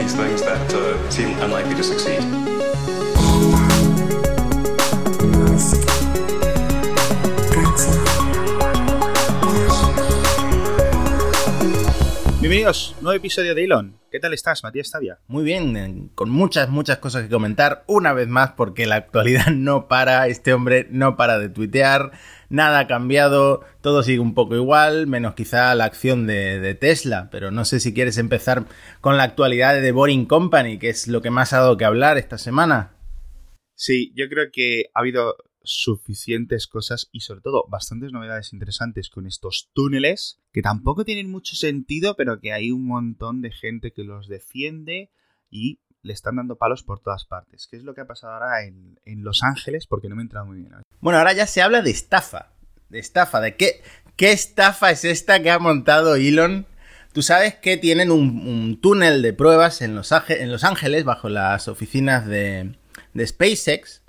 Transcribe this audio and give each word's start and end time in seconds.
these 0.00 0.14
things 0.14 0.40
that 0.42 0.72
uh, 0.72 1.10
seem 1.10 1.38
unlikely 1.42 1.74
to 1.74 1.82
succeed. 1.82 2.20
Bienvenidos, 12.40 12.96
nuevo 13.02 13.16
episodio 13.16 13.54
de 13.54 13.64
Elon. 13.64 14.00
¿Qué 14.10 14.18
tal 14.18 14.32
estás, 14.32 14.64
Matías 14.64 14.90
Tavia? 14.90 15.18
Muy 15.28 15.44
bien, 15.44 16.10
con 16.14 16.30
muchas, 16.30 16.70
muchas 16.70 16.98
cosas 16.98 17.24
que 17.24 17.28
comentar. 17.28 17.84
Una 17.86 18.14
vez 18.14 18.26
más, 18.26 18.52
porque 18.52 18.86
la 18.86 18.96
actualidad 18.96 19.46
no 19.52 19.86
para, 19.86 20.26
este 20.28 20.54
hombre 20.54 20.88
no 20.90 21.16
para 21.16 21.38
de 21.38 21.50
tuitear, 21.50 22.12
nada 22.50 22.80
ha 22.80 22.86
cambiado, 22.86 23.64
todo 23.80 24.02
sigue 24.02 24.18
un 24.18 24.34
poco 24.34 24.54
igual, 24.56 25.06
menos 25.06 25.34
quizá 25.34 25.74
la 25.74 25.86
acción 25.86 26.26
de, 26.26 26.76
Tesla. 26.78 27.30
Pero 27.30 27.50
no 27.50 27.64
sé 27.64 27.80
si 27.80 27.94
quieres 27.94 28.18
empezar 28.18 28.66
con 29.00 29.16
la 29.16 29.22
actualidad 29.22 29.74
de 29.74 29.80
The 29.80 29.92
Boring 29.92 30.26
Company, 30.26 30.78
que 30.78 30.90
es 30.90 31.08
lo 31.08 31.22
que 31.22 31.30
más 31.30 31.52
ha 31.52 31.60
dado 31.60 31.78
que 31.78 31.86
hablar 31.86 32.18
esta 32.18 32.36
semana. 32.36 32.92
Sí, 33.74 34.12
yo 34.14 34.28
creo 34.28 34.50
que 34.52 34.90
ha 34.92 35.00
habido 35.00 35.36
suficientes 35.62 36.66
cosas 36.66 37.08
y 37.12 37.20
sobre 37.20 37.42
todo 37.42 37.66
bastantes 37.68 38.12
novedades 38.12 38.52
interesantes 38.52 39.10
con 39.10 39.26
estos 39.26 39.70
túneles 39.74 40.40
que 40.52 40.62
tampoco 40.62 41.04
tienen 41.04 41.30
mucho 41.30 41.54
sentido 41.54 42.16
pero 42.16 42.40
que 42.40 42.54
hay 42.54 42.70
un 42.70 42.86
montón 42.86 43.42
de 43.42 43.50
gente 43.50 43.92
que 43.92 44.02
los 44.02 44.26
defiende 44.26 45.10
y 45.50 45.80
le 46.02 46.12
están 46.12 46.36
dando 46.36 46.56
palos 46.56 46.82
por 46.82 47.00
todas 47.00 47.24
partes. 47.24 47.66
¿Qué 47.70 47.76
es 47.76 47.82
lo 47.82 47.94
que 47.94 48.02
ha 48.02 48.06
pasado 48.06 48.34
ahora 48.34 48.64
en, 48.64 48.98
en 49.04 49.22
Los 49.22 49.42
Ángeles? 49.42 49.86
Porque 49.86 50.08
no 50.08 50.16
me 50.16 50.22
he 50.22 50.24
entrado 50.24 50.46
muy 50.46 50.58
bien. 50.58 50.72
Bueno, 51.00 51.18
ahora 51.18 51.32
ya 51.32 51.46
se 51.46 51.62
habla 51.62 51.82
de 51.82 51.90
estafa. 51.90 52.52
De 52.88 52.98
estafa, 52.98 53.40
de 53.40 53.56
qué, 53.56 53.82
qué 54.16 54.32
estafa 54.32 54.90
es 54.90 55.04
esta 55.04 55.42
que 55.42 55.50
ha 55.50 55.58
montado 55.58 56.16
Elon. 56.16 56.66
Tú 57.12 57.22
sabes 57.22 57.56
que 57.56 57.76
tienen 57.76 58.10
un, 58.10 58.80
túnel 58.80 59.22
de 59.22 59.32
pruebas 59.32 59.82
en 59.82 59.94
Los, 59.94 60.12
en 60.28 60.50
Los, 60.50 60.64
Ángeles 60.64 61.04
bajo 61.04 61.28
las 61.28 61.68
oficinas 61.68 62.26
de, 62.26 62.76
de 63.14 63.26
SpaceX 63.26 63.99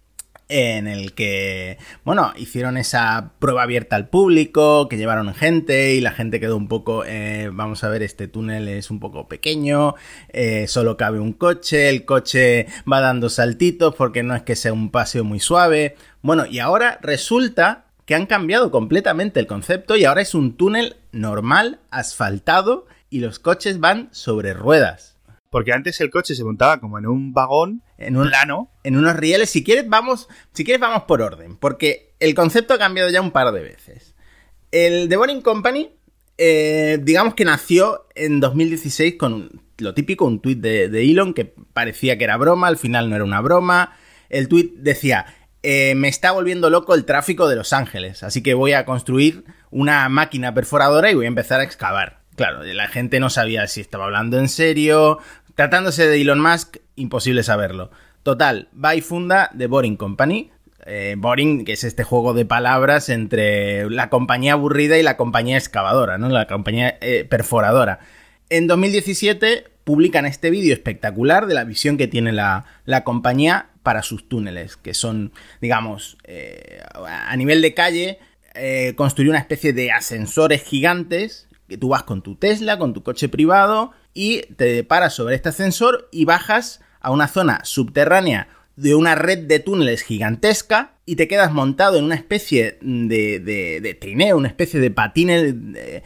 en 0.52 0.88
el 0.88 1.13
que, 1.13 1.77
bueno, 2.03 2.33
hicieron 2.35 2.75
esa 2.77 3.31
prueba 3.39 3.63
abierta 3.63 3.95
al 3.95 4.09
público, 4.09 4.89
que 4.89 4.97
llevaron 4.97 5.33
gente 5.33 5.95
y 5.95 6.02
la 6.02 6.11
gente 6.11 6.41
quedó 6.41 6.58
un 6.58 6.67
poco, 6.67 7.05
eh, 7.05 7.49
vamos 7.53 7.85
a 7.85 7.89
ver, 7.89 8.03
este 8.03 8.27
túnel 8.27 8.67
es 8.67 8.91
un 8.91 8.99
poco 8.99 9.30
pequeño, 9.30 9.95
eh, 10.30 10.67
solo 10.67 10.97
cabe 10.97 11.21
un 11.21 11.31
coche, 11.31 11.88
el 11.88 12.03
coche 12.03 12.67
va 12.91 12.99
dando 12.99 13.30
saltitos 13.30 13.95
porque 13.95 14.23
no 14.23 14.35
es 14.35 14.43
que 14.43 14.58
sea 14.58 14.73
un 14.73 14.91
paseo 14.91 15.23
muy 15.23 15.39
suave. 15.39 15.95
Bueno, 16.21 16.45
y 16.45 16.59
ahora 16.59 16.99
resulta 17.02 17.86
que 18.05 18.15
han 18.15 18.25
cambiado 18.25 18.71
completamente 18.71 19.39
el 19.39 19.47
concepto 19.47 19.95
y 19.95 20.03
ahora 20.03 20.21
es 20.21 20.36
un 20.36 20.58
túnel 20.58 20.97
normal, 21.13 21.80
asfaltado 21.91 22.86
y 23.09 23.19
los 23.19 23.39
coches 23.39 23.80
van 23.80 24.09
sobre 24.11 24.53
ruedas. 24.53 25.17
Porque 25.49 25.73
antes 25.73 25.99
el 26.02 26.09
coche 26.09 26.36
se 26.36 26.43
montaba 26.43 26.80
como 26.80 26.97
en 26.97 27.08
un 27.08 27.33
vagón, 27.33 27.83
en 28.02 28.17
un 28.17 28.27
plano, 28.27 28.71
en 28.83 28.97
unos 28.97 29.16
rieles. 29.16 29.49
Si 29.49 29.63
quieres, 29.63 29.88
vamos, 29.88 30.27
si 30.53 30.63
quieres, 30.63 30.81
vamos 30.81 31.03
por 31.03 31.21
orden. 31.21 31.57
Porque 31.57 32.13
el 32.19 32.35
concepto 32.35 32.73
ha 32.73 32.77
cambiado 32.77 33.09
ya 33.09 33.21
un 33.21 33.31
par 33.31 33.52
de 33.52 33.61
veces. 33.61 34.16
El 34.71 35.09
The 35.09 35.17
Boring 35.17 35.41
Company, 35.41 35.91
eh, 36.38 36.99
digamos 37.02 37.33
que 37.33 37.45
nació 37.45 38.08
en 38.16 38.39
2016 38.39 39.16
con 39.17 39.61
lo 39.77 39.93
típico, 39.93 40.25
un 40.25 40.41
tuit 40.41 40.59
de, 40.59 40.89
de, 40.89 41.03
Elon 41.03 41.33
que 41.33 41.45
parecía 41.45 42.17
que 42.17 42.23
era 42.23 42.38
broma, 42.38 42.67
al 42.67 42.77
final 42.77 43.09
no 43.09 43.16
era 43.16 43.25
una 43.25 43.41
broma. 43.41 43.97
El 44.30 44.47
tuit 44.47 44.73
decía, 44.75 45.25
eh, 45.63 45.93
me 45.95 46.08
está 46.08 46.31
volviendo 46.31 46.69
loco 46.69 46.95
el 46.95 47.05
tráfico 47.05 47.47
de 47.47 47.55
Los 47.55 47.73
Ángeles, 47.73 48.23
así 48.23 48.41
que 48.41 48.55
voy 48.55 48.73
a 48.73 48.86
construir 48.86 49.43
una 49.69 50.09
máquina 50.09 50.53
perforadora 50.53 51.11
y 51.11 51.15
voy 51.15 51.25
a 51.25 51.30
empezar 51.30 51.59
a 51.59 51.63
excavar. 51.63 52.21
Claro, 52.36 52.63
la 52.63 52.88
gente 52.88 53.19
no 53.19 53.30
sabía 53.30 53.67
si 53.67 53.81
estaba 53.81 54.05
hablando 54.05 54.39
en 54.39 54.49
serio, 54.49 55.19
Tratándose 55.55 56.07
de 56.07 56.21
Elon 56.21 56.39
Musk, 56.39 56.77
imposible 56.95 57.44
saberlo. 57.44 57.91
Total, 58.23 58.69
va 58.73 58.95
y 58.95 59.02
funda 59.02 59.52
The 59.58 59.67
Boring 59.67 59.97
Company. 59.97 60.52
Eh, 60.85 61.16
boring, 61.17 61.63
que 61.63 61.73
es 61.73 61.83
este 61.83 62.03
juego 62.03 62.33
de 62.33 62.45
palabras 62.45 63.09
entre 63.09 63.87
la 63.89 64.09
compañía 64.09 64.53
aburrida 64.53 64.98
y 64.98 65.03
la 65.03 65.15
compañía 65.15 65.58
excavadora, 65.58 66.17
¿no? 66.17 66.30
La 66.30 66.48
compañía 66.48 66.98
eh, 67.02 67.26
perforadora. 67.30 67.99
En 68.49 68.65
2017 68.65 69.65
publican 69.83 70.26
este 70.26 70.49
vídeo 70.49 70.73
espectacular 70.73 71.45
de 71.45 71.53
la 71.53 71.65
visión 71.65 71.97
que 71.97 72.08
tiene 72.08 72.31
la, 72.31 72.65
la 72.86 73.03
compañía 73.03 73.70
para 73.83 74.02
sus 74.02 74.27
túneles, 74.27 74.76
que 74.76 74.95
son, 74.95 75.33
digamos, 75.61 76.17
eh, 76.23 76.81
a 76.93 77.36
nivel 77.36 77.61
de 77.61 77.73
calle, 77.73 78.20
construir 78.95 79.30
una 79.30 79.39
especie 79.39 79.73
de 79.73 79.92
ascensores 79.92 80.64
gigantes 80.64 81.47
que 81.71 81.77
tú 81.77 81.87
vas 81.87 82.04
con 82.04 82.21
tu 82.21 82.36
Tesla, 82.36 82.77
con 82.77 82.93
tu 82.93 83.02
coche 83.02 83.30
privado, 83.30 83.93
y 84.14 84.42
te 84.58 84.83
paras 84.83 85.14
sobre 85.14 85.36
este 85.36 85.49
ascensor 85.49 86.09
y 86.11 86.26
bajas 86.26 86.82
a 86.99 87.11
una 87.11 87.30
zona 87.30 87.61
subterránea 87.64 88.49
de 88.76 88.93
una 88.93 89.15
red 89.15 89.39
de 89.48 89.59
túneles 89.59 90.02
gigantesca 90.02 90.95
y 91.05 91.15
te 91.15 91.30
quedas 91.30 91.54
montado 91.54 91.98
en 91.98 92.04
una 92.04 92.15
especie 92.15 92.77
de, 92.82 93.39
de, 93.39 93.80
de 93.80 93.93
trineo, 93.93 94.36
una 94.36 94.49
especie 94.49 94.82
de 94.82 94.92
patines 94.92 95.55
eh, 95.76 96.04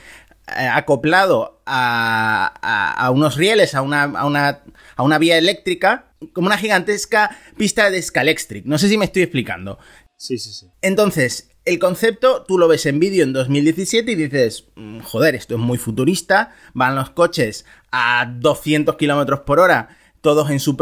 acoplado 0.72 1.64
a, 1.66 2.54
a, 2.62 3.06
a, 3.06 3.10
unos 3.10 3.38
rieles, 3.38 3.74
a 3.74 3.82
una, 3.82 4.04
a, 4.04 4.26
una, 4.28 4.62
a 4.96 5.04
una 5.04 5.18
vía 5.18 5.40
eléctrica, 5.40 6.12
como 6.34 6.46
una 6.46 6.60
gigantesca 6.60 7.36
pista 7.58 7.90
de 7.90 8.00
Scalextric. 8.00 8.66
No 8.66 8.78
sé 8.78 8.88
si 8.88 9.00
me 9.00 9.06
estoy 9.06 9.24
explicando. 9.24 9.80
Sí, 10.16 10.38
sí, 10.38 10.54
sí. 10.54 10.68
Entonces, 10.84 11.55
el 11.66 11.80
concepto 11.80 12.44
tú 12.44 12.58
lo 12.58 12.68
ves 12.68 12.86
en 12.86 13.00
vídeo 13.00 13.24
en 13.24 13.34
2017 13.34 14.12
y 14.12 14.16
dices, 14.16 14.68
mm, 14.76 15.00
joder, 15.00 15.36
esto 15.36 15.56
es 15.56 15.60
muy 15.60 15.78
futurista, 15.78 16.54
van 16.74 16.96
los 16.96 17.10
coches 17.10 17.66
a 17.92 18.32
200 18.40 18.96
kilómetros 18.96 19.42
por 19.42 19.60
hora, 19.60 19.90
todos 20.22 20.48
con 20.48 20.60
su 20.60 20.78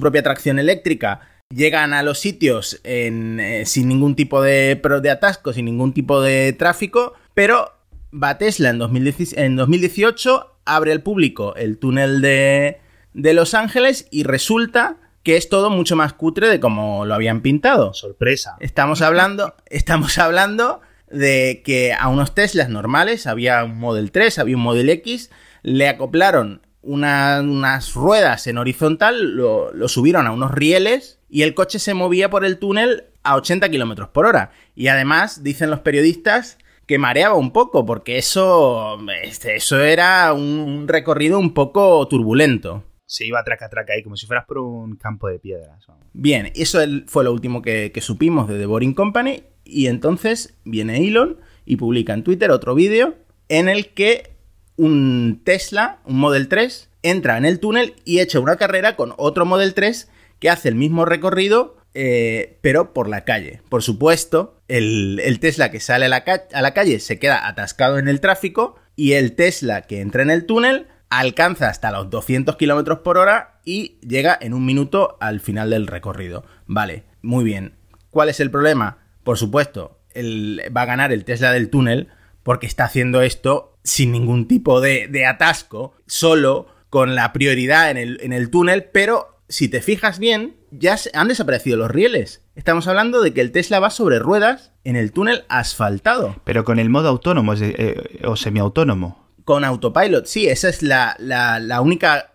propia 0.00 0.22
tracción 0.22 0.58
eléctrica, 0.58 1.20
llegan 1.54 1.92
a 1.92 2.02
los 2.02 2.18
sitios 2.18 2.80
eh, 2.84 3.62
sin 3.64 3.88
ningún 3.88 4.16
tipo 4.16 4.42
de, 4.42 4.80
de 5.02 5.10
atasco, 5.10 5.52
sin 5.52 5.64
ningún 5.64 5.94
tipo 5.94 6.20
de 6.20 6.52
tráfico, 6.52 7.14
pero 7.34 7.72
va 8.12 8.38
Tesla 8.38 8.70
en, 8.70 8.78
2018, 8.78 9.40
en 9.40 9.56
2018 9.56 10.54
abre 10.64 10.92
al 10.92 11.02
público 11.02 11.54
el 11.56 11.78
túnel 11.78 12.20
de, 12.20 12.78
de 13.14 13.34
Los 13.34 13.54
Ángeles 13.54 14.06
y 14.10 14.24
resulta 14.24 14.96
que 15.28 15.36
es 15.36 15.50
todo 15.50 15.68
mucho 15.68 15.94
más 15.94 16.14
cutre 16.14 16.48
de 16.48 16.58
como 16.58 17.04
lo 17.04 17.12
habían 17.12 17.42
pintado. 17.42 17.92
Sorpresa. 17.92 18.56
Estamos 18.60 19.02
hablando, 19.02 19.54
estamos 19.66 20.16
hablando 20.16 20.80
de 21.10 21.60
que 21.66 21.92
a 21.92 22.08
unos 22.08 22.34
Teslas 22.34 22.70
normales 22.70 23.26
había 23.26 23.62
un 23.62 23.78
Model 23.78 24.10
3, 24.10 24.38
había 24.38 24.56
un 24.56 24.62
Model 24.62 24.88
X, 24.88 25.30
le 25.62 25.86
acoplaron 25.86 26.62
una, 26.80 27.42
unas 27.42 27.92
ruedas 27.92 28.46
en 28.46 28.56
horizontal, 28.56 29.36
lo, 29.36 29.70
lo, 29.74 29.88
subieron 29.88 30.26
a 30.26 30.30
unos 30.30 30.50
rieles 30.50 31.18
y 31.28 31.42
el 31.42 31.52
coche 31.52 31.78
se 31.78 31.92
movía 31.92 32.30
por 32.30 32.46
el 32.46 32.58
túnel 32.58 33.08
a 33.22 33.36
80 33.36 33.68
kilómetros 33.68 34.08
por 34.08 34.24
hora. 34.24 34.52
Y 34.74 34.88
además, 34.88 35.44
dicen 35.44 35.68
los 35.68 35.80
periodistas, 35.80 36.56
que 36.86 36.96
mareaba 36.96 37.34
un 37.34 37.52
poco, 37.52 37.84
porque 37.84 38.16
eso, 38.16 38.96
este, 39.22 39.56
eso 39.56 39.78
era 39.78 40.32
un 40.32 40.88
recorrido 40.88 41.38
un 41.38 41.52
poco 41.52 42.08
turbulento 42.08 42.84
se 43.08 43.24
iba 43.24 43.42
traca 43.42 43.70
traca 43.70 43.94
ahí, 43.94 44.02
como 44.02 44.16
si 44.16 44.26
fueras 44.26 44.44
por 44.44 44.58
un 44.58 44.96
campo 44.96 45.28
de 45.28 45.38
piedras. 45.38 45.86
Bien, 46.12 46.52
eso 46.54 46.78
fue 47.06 47.24
lo 47.24 47.32
último 47.32 47.62
que, 47.62 47.90
supimos 48.02 48.46
de 48.48 48.58
The 48.58 48.66
Boring 48.66 48.92
Company. 48.92 49.44
Y 49.64 49.86
entonces 49.86 50.54
viene 50.64 50.98
Elon 50.98 51.38
y 51.64 51.76
publica 51.76 52.12
en 52.12 52.22
Twitter 52.22 52.50
otro 52.50 52.74
vídeo 52.74 53.14
en 53.48 53.68
el 53.70 53.88
que 53.94 54.34
un 54.76 55.40
Tesla, 55.42 56.00
un 56.04 56.18
Model 56.18 56.48
3, 56.48 56.90
entra 57.02 57.38
en 57.38 57.46
el 57.46 57.60
túnel 57.60 57.94
y 58.04 58.20
echa 58.20 58.40
una 58.40 58.56
carrera 58.56 58.94
con 58.94 59.14
otro 59.16 59.46
Model 59.46 59.72
3 59.72 60.10
que 60.38 60.50
hace 60.50 60.68
el 60.68 60.74
mismo 60.74 61.06
recorrido, 61.06 61.78
eh, 61.94 62.58
pero 62.60 62.92
por 62.92 63.08
la 63.08 63.24
calle. 63.24 63.62
Por 63.70 63.82
supuesto, 63.82 64.60
el, 64.68 65.18
el 65.24 65.40
Tesla 65.40 65.70
que 65.70 65.80
sale 65.80 66.04
a 66.04 66.60
la 66.62 66.74
calle 66.74 67.00
se 67.00 67.18
queda 67.18 67.48
atascado 67.48 67.98
en 67.98 68.06
el 68.06 68.20
tráfico 68.20 68.76
y 68.96 69.12
el 69.12 69.34
Tesla 69.34 69.82
que 69.82 70.00
entra 70.00 70.22
en 70.22 70.30
el 70.30 70.44
túnel 70.44 70.88
alcanza 71.10 71.68
hasta 71.68 71.90
los 71.90 72.10
200 72.10 72.56
km 72.56 73.02
por 73.02 73.18
hora 73.18 73.60
y 73.64 73.98
llega 74.00 74.36
en 74.40 74.54
un 74.54 74.64
minuto 74.64 75.16
al 75.20 75.40
final 75.40 75.70
del 75.70 75.86
recorrido. 75.86 76.44
Vale, 76.66 77.04
muy 77.22 77.44
bien. 77.44 77.74
¿Cuál 78.10 78.28
es 78.28 78.40
el 78.40 78.50
problema? 78.50 78.98
Por 79.24 79.38
supuesto, 79.38 80.00
el, 80.10 80.62
va 80.76 80.82
a 80.82 80.86
ganar 80.86 81.12
el 81.12 81.24
Tesla 81.24 81.52
del 81.52 81.70
túnel 81.70 82.08
porque 82.42 82.66
está 82.66 82.84
haciendo 82.84 83.22
esto 83.22 83.76
sin 83.84 84.12
ningún 84.12 84.48
tipo 84.48 84.80
de, 84.80 85.26
atasco, 85.26 85.94
solo 86.06 86.66
con 86.90 87.14
la 87.14 87.32
prioridad 87.32 87.90
en 87.90 87.96
el, 87.96 88.18
en 88.22 88.32
el 88.32 88.50
túnel, 88.50 88.84
pero 88.84 89.42
si 89.48 89.68
te 89.68 89.80
fijas 89.80 90.18
bien, 90.18 90.56
ya 90.70 90.96
han 91.14 91.28
desaparecido 91.28 91.76
los 91.76 91.90
rieles. 91.90 92.42
Estamos 92.54 92.86
hablando 92.86 93.22
de 93.22 93.32
que 93.32 93.40
el 93.40 93.52
Tesla 93.52 93.80
va 93.80 93.90
sobre 93.90 94.18
ruedas 94.18 94.72
en 94.84 94.96
el 94.96 95.12
túnel 95.12 95.44
asfaltado. 95.48 96.36
Pero 96.44 96.64
con 96.64 96.78
el 96.78 96.90
modo 96.90 97.08
autónomo 97.08 97.54
eh, 97.54 98.20
o 98.24 98.36
semiautónomo 98.36 99.27
con 99.48 99.64
autopilot. 99.64 100.26
Sí, 100.26 100.46
esa 100.46 100.68
es 100.68 100.82
la, 100.82 101.16
la, 101.18 101.58
la, 101.58 101.80
única, 101.80 102.34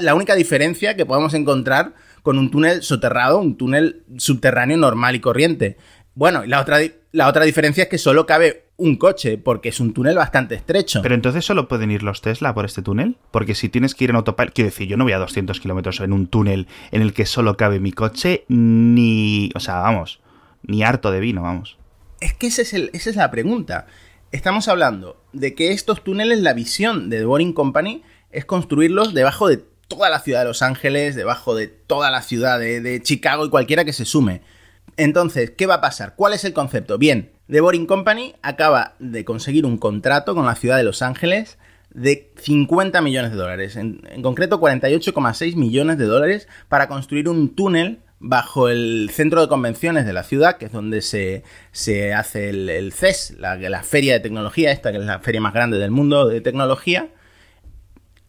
la 0.00 0.14
única 0.14 0.34
diferencia 0.34 0.96
que 0.96 1.04
podemos 1.04 1.34
encontrar 1.34 1.92
con 2.22 2.38
un 2.38 2.50
túnel 2.50 2.82
soterrado, 2.82 3.38
un 3.38 3.58
túnel 3.58 4.04
subterráneo 4.16 4.78
normal 4.78 5.14
y 5.14 5.20
corriente. 5.20 5.76
Bueno, 6.14 6.42
y 6.42 6.48
la 6.48 6.62
otra, 6.62 6.78
la 7.10 7.28
otra 7.28 7.44
diferencia 7.44 7.82
es 7.82 7.90
que 7.90 7.98
solo 7.98 8.24
cabe 8.24 8.64
un 8.78 8.96
coche, 8.96 9.36
porque 9.36 9.68
es 9.68 9.78
un 9.78 9.92
túnel 9.92 10.16
bastante 10.16 10.54
estrecho. 10.54 11.02
Pero 11.02 11.14
entonces 11.14 11.44
solo 11.44 11.68
pueden 11.68 11.90
ir 11.90 12.02
los 12.02 12.22
Tesla 12.22 12.54
por 12.54 12.64
este 12.64 12.80
túnel, 12.80 13.18
porque 13.30 13.54
si 13.54 13.68
tienes 13.68 13.94
que 13.94 14.04
ir 14.04 14.10
en 14.10 14.16
autopilot, 14.16 14.54
quiero 14.54 14.70
decir, 14.70 14.88
yo 14.88 14.96
no 14.96 15.04
voy 15.04 15.12
a 15.12 15.18
200 15.18 15.60
kilómetros 15.60 16.00
en 16.00 16.14
un 16.14 16.28
túnel 16.28 16.66
en 16.92 17.02
el 17.02 17.12
que 17.12 17.26
solo 17.26 17.58
cabe 17.58 17.78
mi 17.78 17.92
coche, 17.92 18.46
ni, 18.48 19.50
o 19.54 19.60
sea, 19.60 19.80
vamos, 19.80 20.22
ni 20.62 20.82
harto 20.82 21.10
de 21.10 21.20
vino, 21.20 21.42
vamos. 21.42 21.76
Es 22.20 22.32
que 22.32 22.46
ese 22.46 22.62
es 22.62 22.72
el, 22.72 22.88
esa 22.94 23.10
es 23.10 23.16
la 23.16 23.30
pregunta. 23.30 23.86
Estamos 24.32 24.66
hablando 24.68 25.22
de 25.34 25.54
que 25.54 25.72
estos 25.72 26.02
túneles, 26.02 26.40
la 26.40 26.54
visión 26.54 27.10
de 27.10 27.18
The 27.18 27.26
Boring 27.26 27.52
Company 27.52 28.02
es 28.30 28.46
construirlos 28.46 29.12
debajo 29.12 29.46
de 29.46 29.58
toda 29.88 30.08
la 30.08 30.20
ciudad 30.20 30.38
de 30.38 30.46
Los 30.46 30.62
Ángeles, 30.62 31.14
debajo 31.14 31.54
de 31.54 31.66
toda 31.66 32.10
la 32.10 32.22
ciudad 32.22 32.58
de, 32.58 33.00
Chicago 33.02 33.44
y 33.44 33.50
cualquiera 33.50 33.84
que 33.84 33.92
se 33.92 34.06
sume. 34.06 34.40
Entonces, 34.96 35.50
¿qué 35.50 35.66
va 35.66 35.74
a 35.74 35.80
pasar? 35.82 36.14
¿Cuál 36.16 36.32
es 36.32 36.46
el 36.46 36.54
concepto? 36.54 36.96
Bien, 36.96 37.32
The 37.50 37.60
Boring 37.60 37.84
Company 37.84 38.34
acaba 38.40 38.94
de 39.00 39.26
conseguir 39.26 39.66
un 39.66 39.76
contrato 39.76 40.34
con 40.34 40.46
la 40.46 40.54
ciudad 40.54 40.78
de 40.78 40.84
Los 40.84 41.02
Ángeles 41.02 41.58
de 41.92 42.32
50 42.38 43.02
millones 43.02 43.32
de 43.32 43.36
dólares, 43.36 43.76
en, 43.76 44.00
en 44.10 44.22
concreto 44.22 44.58
48,6 44.58 45.56
millones 45.56 45.98
de 45.98 46.06
dólares 46.06 46.48
para 46.70 46.88
construir 46.88 47.28
un 47.28 47.54
túnel 47.54 48.00
bajo 48.22 48.68
el 48.68 49.10
centro 49.12 49.40
de 49.40 49.48
convenciones 49.48 50.06
de 50.06 50.12
la 50.12 50.22
ciudad, 50.22 50.56
que 50.56 50.66
es 50.66 50.72
donde 50.72 51.02
se, 51.02 51.42
se 51.72 52.14
hace 52.14 52.48
el, 52.50 52.92
CES, 52.92 53.36
la, 53.38 53.82
feria 53.82 54.14
de 54.14 54.20
tecnología, 54.20 54.70
esta 54.70 54.92
que 54.92 54.98
es 54.98 55.04
la 55.04 55.18
feria 55.18 55.40
más 55.40 55.52
grande 55.52 55.78
del 55.78 55.90
mundo 55.90 56.28
de 56.28 56.40
tecnología. 56.40 57.08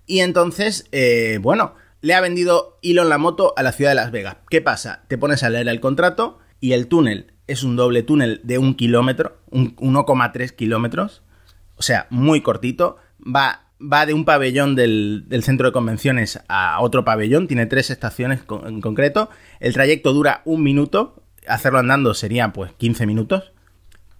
Y 0.05 0.19
entonces, 0.19 0.87
eh, 0.91 1.39
bueno, 1.41 1.75
le 2.01 2.15
ha 2.15 2.21
vendido 2.21 2.79
Elon 2.81 3.07
la 3.07 3.17
moto 3.17 3.53
a 3.55 3.63
la 3.63 3.71
ciudad 3.71 3.91
de 3.91 3.95
Las 3.95 4.11
Vegas. 4.11 4.37
¿Qué 4.49 4.61
pasa? 4.61 5.03
Te 5.07 5.17
pones 5.17 5.43
a 5.43 5.49
leer 5.49 5.67
el 5.67 5.79
contrato 5.79 6.39
y 6.59 6.73
el 6.73 6.87
túnel 6.87 7.33
es 7.47 7.63
un 7.63 7.75
doble 7.75 8.03
túnel 8.03 8.41
de 8.43 8.57
un 8.57 8.75
kilómetro, 8.75 9.37
1,3 9.51 10.51
kilómetros, 10.51 11.21
o 11.75 11.81
sea, 11.81 12.07
muy 12.09 12.41
cortito. 12.41 12.97
Va, 13.23 13.67
va 13.79 14.05
de 14.05 14.13
un 14.13 14.25
pabellón 14.25 14.75
del, 14.75 15.25
centro 15.43 15.67
de 15.67 15.73
convenciones 15.73 16.39
a 16.47 16.81
otro 16.81 17.03
pabellón, 17.03 17.47
tiene 17.47 17.65
tres 17.65 17.89
estaciones 17.89 18.41
en 18.65 18.81
concreto. 18.81 19.29
El 19.63 19.71
trayecto 19.71 20.11
dura 20.11 20.41
un 20.43 20.61
minuto, 20.61 21.23
hacerlo 21.47 21.79
andando 21.79 22.13
sería 22.13 22.51
pues 22.51 22.73
15 22.73 23.05
minutos. 23.05 23.53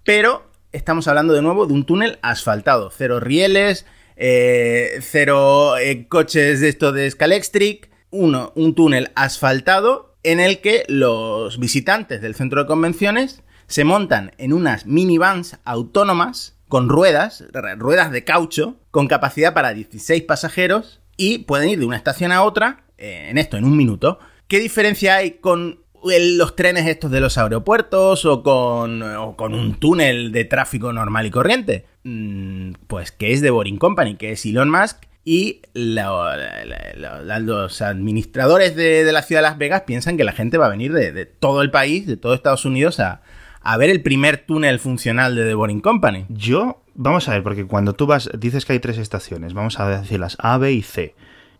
Pero 0.02 0.50
estamos 0.72 1.06
hablando 1.06 1.34
de 1.34 1.42
nuevo 1.42 1.66
de 1.66 1.74
un 1.74 1.84
túnel 1.84 2.18
asfaltado, 2.22 2.90
cero 2.90 3.20
rieles, 3.20 3.84
eh, 4.16 5.00
cero 5.02 5.76
eh, 5.76 6.08
coches 6.08 6.60
de 6.60 6.70
esto 6.70 6.92
de 6.92 7.10
Scalextric, 7.10 7.90
uno, 8.08 8.54
un 8.56 8.74
túnel 8.74 9.10
asfaltado 9.16 10.16
en 10.22 10.40
el 10.40 10.62
que 10.62 10.84
los 10.88 11.58
visitantes 11.58 12.22
del 12.22 12.34
centro 12.34 12.62
de 12.62 12.66
convenciones 12.66 13.42
se 13.66 13.84
montan 13.84 14.32
en 14.38 14.54
unas 14.54 14.86
minivans 14.86 15.58
autónomas 15.66 16.56
con 16.70 16.88
ruedas, 16.88 17.44
ruedas 17.76 18.12
de 18.12 18.24
caucho, 18.24 18.76
con 18.90 19.08
capacidad 19.08 19.52
para 19.52 19.74
16 19.74 20.22
pasajeros 20.22 21.02
y 21.18 21.40
pueden 21.40 21.68
ir 21.68 21.80
de 21.80 21.84
una 21.84 21.98
estación 21.98 22.32
a 22.32 22.44
otra 22.44 22.84
eh, 22.96 23.26
en 23.28 23.36
esto, 23.36 23.58
en 23.58 23.66
un 23.66 23.76
minuto. 23.76 24.18
¿Qué 24.48 24.60
diferencia 24.60 25.16
hay 25.16 25.32
con 25.32 25.80
los 26.02 26.56
trenes 26.56 26.86
estos 26.86 27.10
de 27.10 27.20
los 27.20 27.38
aeropuertos 27.38 28.24
o 28.26 28.42
con, 28.42 29.02
o 29.02 29.36
con, 29.36 29.54
un 29.54 29.74
túnel 29.74 30.32
de 30.32 30.44
tráfico 30.44 30.92
normal 30.92 31.26
y 31.26 31.30
corriente? 31.30 31.86
Mm, 32.04 32.72
pues 32.86 33.10
que 33.10 33.32
es 33.32 33.40
de 33.40 33.50
Boring 33.50 33.78
Company, 33.78 34.16
que 34.16 34.32
es 34.32 34.44
Elon 34.44 34.70
Musk. 34.70 34.98
Y 35.26 35.62
lo, 35.72 36.36
lo, 36.36 37.22
lo, 37.24 37.38
los 37.38 37.80
administradores 37.80 38.76
de, 38.76 39.10
la 39.10 39.22
ciudad 39.22 39.40
de 39.40 39.48
Las 39.48 39.56
Vegas 39.56 39.82
piensan 39.86 40.18
que 40.18 40.24
la 40.24 40.32
gente 40.32 40.58
va 40.58 40.66
a 40.66 40.70
venir 40.70 40.92
de, 40.92 41.12
de 41.12 41.24
todo 41.24 41.62
el 41.62 41.70
país, 41.70 42.06
de 42.06 42.18
todo 42.18 42.34
Estados 42.34 42.66
Unidos, 42.66 43.00
a, 43.00 43.22
a 43.64 43.78
ver 43.78 43.88
el 43.88 44.02
primer 44.02 44.44
túnel 44.44 44.78
funcional 44.78 45.34
de 45.34 45.46
The 45.46 45.54
Boring 45.54 45.80
Company. 45.80 46.26
Yo, 46.28 46.82
vamos 46.94 47.28
a 47.28 47.32
ver, 47.32 47.42
porque 47.42 47.66
cuando 47.66 47.94
tú 47.94 48.06
vas, 48.06 48.28
dices 48.38 48.66
que 48.66 48.74
hay 48.74 48.78
tres 48.78 48.98
estaciones, 48.98 49.54
vamos 49.54 49.80
a 49.80 49.88
decirlas 49.88 50.36
A, 50.38 50.58
B 50.58 50.72
y 50.72 50.82
C. 50.82 51.14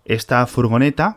Esta 0.05 0.47
furgoneta, 0.47 1.17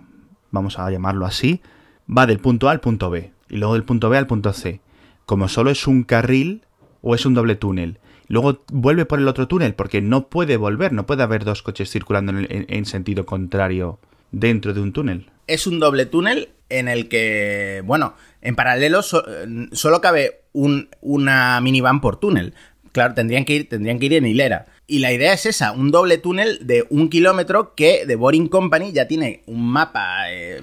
vamos 0.51 0.79
a 0.79 0.89
llamarlo 0.89 1.25
así, 1.25 1.61
va 2.07 2.25
del 2.25 2.39
punto 2.39 2.69
A 2.69 2.71
al 2.71 2.79
punto 2.79 3.09
B, 3.09 3.31
y 3.49 3.57
luego 3.57 3.73
del 3.73 3.83
punto 3.83 4.09
B 4.09 4.17
al 4.17 4.27
punto 4.27 4.53
C. 4.53 4.81
Como 5.25 5.47
solo 5.47 5.71
es 5.71 5.87
un 5.87 6.03
carril 6.03 6.61
o 7.01 7.15
es 7.15 7.25
un 7.25 7.33
doble 7.33 7.55
túnel, 7.55 7.99
luego 8.27 8.63
vuelve 8.71 9.05
por 9.05 9.19
el 9.19 9.27
otro 9.27 9.47
túnel, 9.47 9.73
porque 9.73 10.01
no 10.01 10.27
puede 10.29 10.57
volver, 10.57 10.93
no 10.93 11.05
puede 11.05 11.23
haber 11.23 11.43
dos 11.43 11.63
coches 11.63 11.91
circulando 11.91 12.31
en, 12.31 12.47
en, 12.49 12.65
en 12.69 12.85
sentido 12.85 13.25
contrario 13.25 13.99
dentro 14.31 14.73
de 14.73 14.81
un 14.81 14.93
túnel. 14.93 15.29
Es 15.47 15.67
un 15.67 15.79
doble 15.79 16.05
túnel 16.05 16.49
en 16.69 16.87
el 16.87 17.07
que, 17.07 17.81
bueno, 17.85 18.15
en 18.41 18.55
paralelo 18.55 19.01
so, 19.01 19.23
solo 19.71 20.01
cabe 20.01 20.41
un, 20.53 20.89
una 21.01 21.59
minivan 21.61 22.01
por 22.01 22.19
túnel. 22.19 22.53
Claro, 22.91 23.13
tendrían 23.13 23.45
que, 23.45 23.53
ir, 23.53 23.69
tendrían 23.69 23.99
que 23.99 24.07
ir 24.07 24.13
en 24.13 24.25
hilera. 24.25 24.65
Y 24.89 24.99
la 24.99 25.11
idea 25.11 25.33
es 25.33 25.45
esa, 25.45 25.73
un 25.73 25.91
doble 25.91 26.17
túnel 26.17 26.65
de 26.65 26.87
un 26.89 27.09
kilómetro 27.09 27.75
que 27.75 28.05
The 28.07 28.15
Boring 28.15 28.47
Company 28.47 28.93
ya 28.93 29.05
tiene 29.05 29.43
un 29.45 29.69
mapa, 29.69 30.31
eh, 30.31 30.61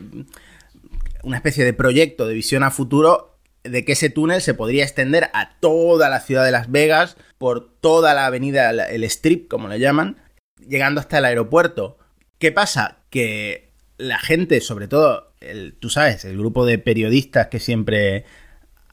una 1.23 1.37
especie 1.37 1.62
de 1.62 1.75
proyecto 1.75 2.26
de 2.26 2.32
visión 2.32 2.62
a 2.62 2.71
futuro 2.71 3.38
de 3.65 3.85
que 3.85 3.93
ese 3.93 4.09
túnel 4.09 4.41
se 4.41 4.55
podría 4.55 4.82
extender 4.82 5.31
a 5.35 5.59
toda 5.61 6.09
la 6.09 6.21
ciudad 6.21 6.43
de 6.43 6.53
Las 6.53 6.71
Vegas, 6.71 7.19
por 7.37 7.71
toda 7.81 8.15
la 8.15 8.25
avenida, 8.25 8.71
el 8.71 9.05
strip, 9.05 9.49
como 9.49 9.69
le 9.69 9.79
llaman, 9.79 10.17
llegando 10.67 11.00
hasta 11.00 11.19
el 11.19 11.26
aeropuerto. 11.26 11.99
¿Qué 12.38 12.50
pasa? 12.50 13.00
Que 13.11 13.73
la 13.99 14.19
gente, 14.19 14.61
sobre 14.62 14.88
todo, 14.88 15.35
tú 15.81 15.91
sabes, 15.91 16.25
el 16.25 16.38
grupo 16.38 16.65
de 16.65 16.79
periodistas 16.79 17.49
que 17.49 17.61
siempre 17.61 18.25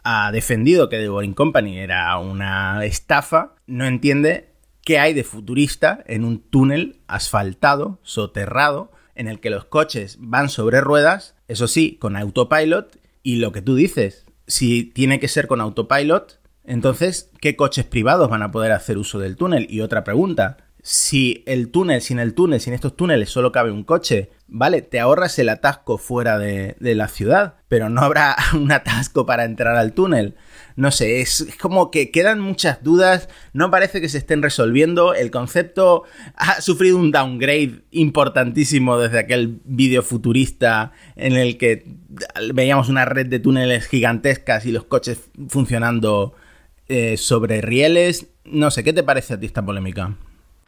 ha 0.04 0.32
defendido 0.32 0.90
que 0.90 0.98
The 0.98 1.10
Boring 1.10 1.34
Company 1.34 1.80
era 1.80 2.18
una 2.18 2.84
estafa, 2.84 3.56
no 3.68 3.86
entiende 3.86 4.51
qué 4.84 5.00
hay 5.00 5.14
de 5.14 5.24
futurista 5.24 6.04
en 6.08 6.26
un 6.26 6.40
túnel 6.40 7.02
asfaltado, 7.08 8.00
soterrado, 8.04 8.92
en 9.16 9.28
el 9.28 9.40
que 9.40 9.50
los 9.50 9.66
coches 9.66 10.18
van 10.20 10.50
sobre 10.50 10.82
ruedas, 10.82 11.36
eso 11.48 11.68
sí, 11.68 11.98
con 12.00 12.16
autopilot, 12.16 12.98
y 13.24 13.36
lo 13.36 13.52
que 13.52 13.62
tú 13.62 13.76
dices, 13.76 14.26
si 14.48 14.84
tiene 14.84 15.20
que 15.20 15.28
ser 15.28 15.48
con 15.48 15.62
autopilot, 15.62 16.40
entonces, 16.64 17.30
¿qué 17.40 17.56
coches 17.56 17.86
privados 17.86 18.30
van 18.30 18.44
a 18.44 18.52
poder 18.52 18.72
hacer 18.72 18.98
uso 18.98 19.20
del 19.20 19.36
túnel? 19.36 19.68
Y 19.70 19.82
otra 19.82 20.04
pregunta, 20.04 20.58
si 20.84 21.44
el 21.46 21.70
túnel, 21.70 22.02
sin 22.02 22.20
el 22.20 22.34
túnel, 22.34 22.60
sin 22.60 22.74
estos 22.74 22.96
túneles 22.96 23.30
solo 23.30 23.52
cabe 23.52 23.72
un 23.72 23.84
coche, 23.84 24.32
vale, 24.48 24.82
te 24.82 25.00
ahorras 25.00 25.38
el 25.38 25.50
atasco 25.50 25.98
fuera 26.00 26.40
de, 26.40 26.76
la 26.80 27.08
ciudad, 27.08 27.56
pero 27.68 27.90
no 27.90 28.02
habrá 28.02 28.36
un 28.54 28.72
atasco 28.72 29.26
para 29.26 29.46
entrar 29.46 29.76
al 29.76 29.94
túnel. 29.94 30.36
No 30.76 30.90
sé, 30.90 31.22
es, 31.22 31.42
es, 31.42 31.58
como 31.58 31.92
que 31.92 32.10
quedan 32.12 32.40
muchas 32.40 32.82
dudas, 32.82 33.30
no 33.54 33.70
parece 33.70 34.02
que 34.02 34.10
se 34.10 34.18
estén 34.18 34.42
resolviendo, 34.42 35.14
el 35.14 35.30
concepto 35.30 36.04
ha 36.36 36.62
sufrido 36.62 36.98
un 36.98 37.12
downgrade 37.12 37.84
importantísimo 37.92 38.98
desde 38.98 39.20
aquel 39.20 39.60
vídeo 39.66 40.02
futurista 40.02 40.94
en 41.16 41.34
el 41.34 41.58
que 41.58 41.86
veíamos 42.54 42.90
una 42.90 43.06
red 43.06 43.28
de 43.28 43.40
túneles 43.40 43.88
gigantescas 43.88 44.66
y 44.66 44.72
los 44.72 44.86
coches 44.86 45.30
funcionando 45.50 46.34
eh, 46.88 47.18
sobre 47.18 47.62
rieles. 47.62 48.28
No 48.46 48.72
sé, 48.72 48.84
¿qué 48.84 48.94
te 48.94 49.04
parece 49.04 49.36
a 49.36 49.40
ti 49.40 49.46
esta 49.46 49.64
polémica? 49.64 50.18